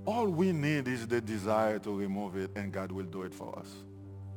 all 0.06 0.28
we 0.28 0.52
need 0.52 0.88
is 0.88 1.06
the 1.06 1.20
desire 1.20 1.78
to 1.80 1.90
remove 1.90 2.36
it 2.36 2.50
and 2.56 2.72
God 2.72 2.92
will 2.92 3.04
do 3.04 3.22
it 3.22 3.34
for 3.34 3.58
us. 3.58 3.68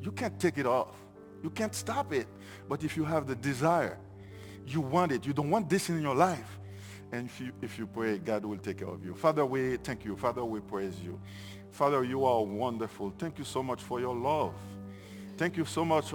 You 0.01 0.11
can't 0.11 0.39
take 0.39 0.57
it 0.57 0.65
off. 0.65 0.95
You 1.43 1.49
can't 1.49 1.73
stop 1.73 2.11
it. 2.11 2.27
But 2.67 2.83
if 2.83 2.97
you 2.97 3.05
have 3.05 3.27
the 3.27 3.35
desire, 3.35 3.97
you 4.65 4.81
want 4.81 5.11
it. 5.11 5.25
You 5.25 5.33
don't 5.33 5.49
want 5.49 5.69
this 5.69 5.89
in 5.89 6.01
your 6.01 6.15
life. 6.15 6.59
And 7.11 7.27
if 7.27 7.39
you, 7.39 7.51
if 7.61 7.79
you 7.79 7.87
pray, 7.87 8.17
God 8.17 8.45
will 8.45 8.57
take 8.57 8.79
care 8.79 8.87
of 8.87 9.03
you. 9.03 9.13
Father, 9.13 9.45
we 9.45 9.77
thank 9.77 10.05
you. 10.05 10.15
Father, 10.15 10.43
we 10.43 10.59
praise 10.59 10.99
you. 11.03 11.19
Father, 11.71 12.03
you 12.03 12.25
are 12.25 12.43
wonderful. 12.43 13.13
Thank 13.17 13.37
you 13.37 13.43
so 13.43 13.63
much 13.63 13.81
for 13.81 13.99
your 13.99 14.15
love. 14.15 14.53
Thank 15.37 15.57
you 15.57 15.65
so 15.65 15.85
much 15.85 16.13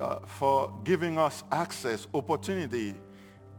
uh, 0.00 0.18
for 0.26 0.72
giving 0.84 1.18
us 1.18 1.44
access, 1.52 2.06
opportunity. 2.12 2.94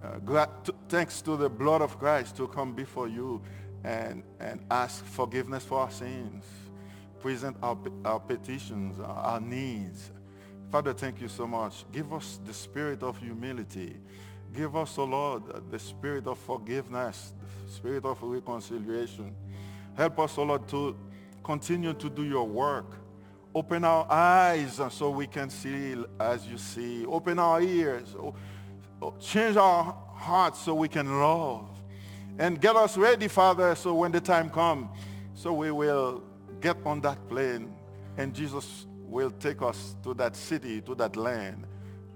Uh, 0.04 0.46
thanks 0.88 1.22
to 1.22 1.36
the 1.36 1.50
blood 1.50 1.82
of 1.82 2.00
Christ 2.00 2.38
to 2.38 2.48
come 2.48 2.74
before 2.74 3.08
you 3.08 3.42
and, 3.84 4.24
and 4.40 4.66
ask 4.70 5.04
forgiveness 5.06 5.64
for 5.64 5.80
our 5.80 5.92
sins. 5.92 6.46
Present 7.20 7.58
our, 7.62 7.78
our 8.06 8.20
petitions, 8.20 9.00
our 9.00 9.42
needs. 9.42 10.12
Father, 10.72 10.94
thank 10.94 11.20
you 11.20 11.28
so 11.28 11.48
much. 11.48 11.86
Give 11.92 12.14
us 12.14 12.40
the 12.46 12.54
spirit 12.54 13.04
of 13.04 13.18
humility 13.18 13.98
Give 14.54 14.76
us, 14.76 14.98
O 14.98 15.04
oh 15.04 15.06
Lord, 15.06 15.44
the 15.72 15.80
spirit 15.80 16.28
of 16.28 16.38
forgiveness, 16.40 17.34
the 17.66 17.72
spirit 17.72 18.06
of 18.06 18.22
reconciliation. 18.22 19.36
Help 19.96 20.20
us, 20.20 20.38
O 20.38 20.42
oh 20.42 20.46
Lord, 20.46 20.68
to 20.70 20.96
continue 21.44 21.94
to 21.94 22.10
do 22.10 22.24
your 22.24 22.48
work. 22.48 22.96
Open 23.54 23.84
our 23.84 24.12
eyes 24.12 24.80
so 24.92 25.10
we 25.10 25.28
can 25.28 25.50
see 25.50 25.96
as 26.20 26.48
you 26.48 26.58
see. 26.58 27.06
Open 27.06 27.40
our 27.40 27.62
ears. 27.62 28.16
Change 29.20 29.58
our 29.58 29.96
hearts 30.14 30.60
so 30.60 30.76
we 30.76 30.88
can 30.88 31.20
love. 31.20 31.70
And 32.40 32.62
get 32.62 32.78
us 32.78 32.96
ready, 32.96 33.28
Father, 33.28 33.76
so 33.76 33.94
when 33.94 34.14
the 34.14 34.22
time 34.22 34.50
comes, 34.50 34.88
so 35.34 35.52
we 35.52 35.72
will 35.72 36.24
get 36.62 36.78
on 36.86 37.02
that 37.02 37.28
plane 37.28 37.76
and 38.18 38.34
Jesus 38.34 38.88
will 39.02 39.30
take 39.30 39.62
us 39.62 39.98
to 40.04 40.14
that 40.14 40.38
city, 40.38 40.80
to 40.82 40.96
that 40.96 41.18
land 41.18 41.68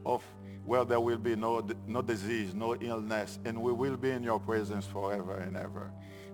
of 0.06 0.24
where 0.66 0.86
there 0.86 1.02
will 1.02 1.18
be 1.18 1.36
no, 1.36 1.68
no 1.86 2.02
disease, 2.02 2.54
no 2.54 2.74
illness, 2.76 3.38
and 3.44 3.62
we 3.62 3.74
will 3.74 3.98
be 3.98 4.12
in 4.12 4.24
your 4.24 4.40
presence 4.40 4.86
forever 4.86 5.36
and 5.40 5.58
ever. 5.58 5.92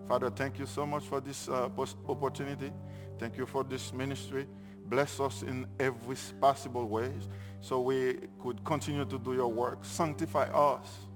Father, 0.08 0.30
thank 0.30 0.60
you 0.60 0.68
so 0.68 0.86
much 0.86 1.06
for 1.06 1.20
this 1.20 1.50
uh, 1.50 1.68
opportunity. 2.08 2.72
Thank 3.18 3.38
you 3.38 3.48
for 3.48 3.64
this 3.64 3.92
ministry. 3.92 4.46
Bless 4.86 5.20
us 5.20 5.42
in 5.42 5.66
every 5.80 6.16
possible 6.40 6.88
way 6.88 7.12
so 7.60 7.82
we 7.82 8.20
could 8.40 8.64
continue 8.64 9.06
to 9.06 9.18
do 9.18 9.34
your 9.34 9.52
work. 9.52 9.80
Sanctify 9.84 10.46
us. 10.46 11.09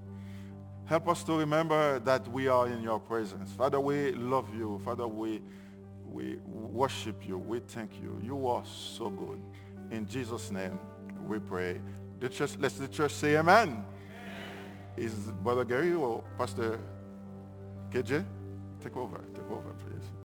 Help 0.86 1.08
us 1.08 1.24
to 1.24 1.32
remember 1.38 1.98
that 2.00 2.28
we 2.28 2.46
are 2.46 2.66
in 2.66 2.82
your 2.82 3.00
presence. 3.00 3.52
Father, 3.52 3.80
we 3.80 4.12
love 4.12 4.54
you. 4.54 4.80
Father, 4.84 5.08
we, 5.08 5.40
we 6.06 6.36
worship 6.44 7.26
you. 7.26 7.38
We 7.38 7.60
thank 7.60 7.90
you. 8.02 8.20
You 8.22 8.46
are 8.48 8.64
so 8.66 9.08
good. 9.08 9.40
In 9.90 10.06
Jesus' 10.06 10.50
name, 10.50 10.78
we 11.26 11.38
pray. 11.38 11.80
The 12.20 12.28
church, 12.28 12.56
let's 12.58 12.74
the 12.76 12.88
church 12.88 13.12
say 13.12 13.36
amen. 13.36 13.68
amen. 13.68 13.84
Is 14.96 15.14
Brother 15.42 15.64
Gary 15.64 15.94
or 15.94 16.22
Pastor 16.36 16.78
KJ? 17.90 18.24
Take 18.82 18.96
over. 18.96 19.20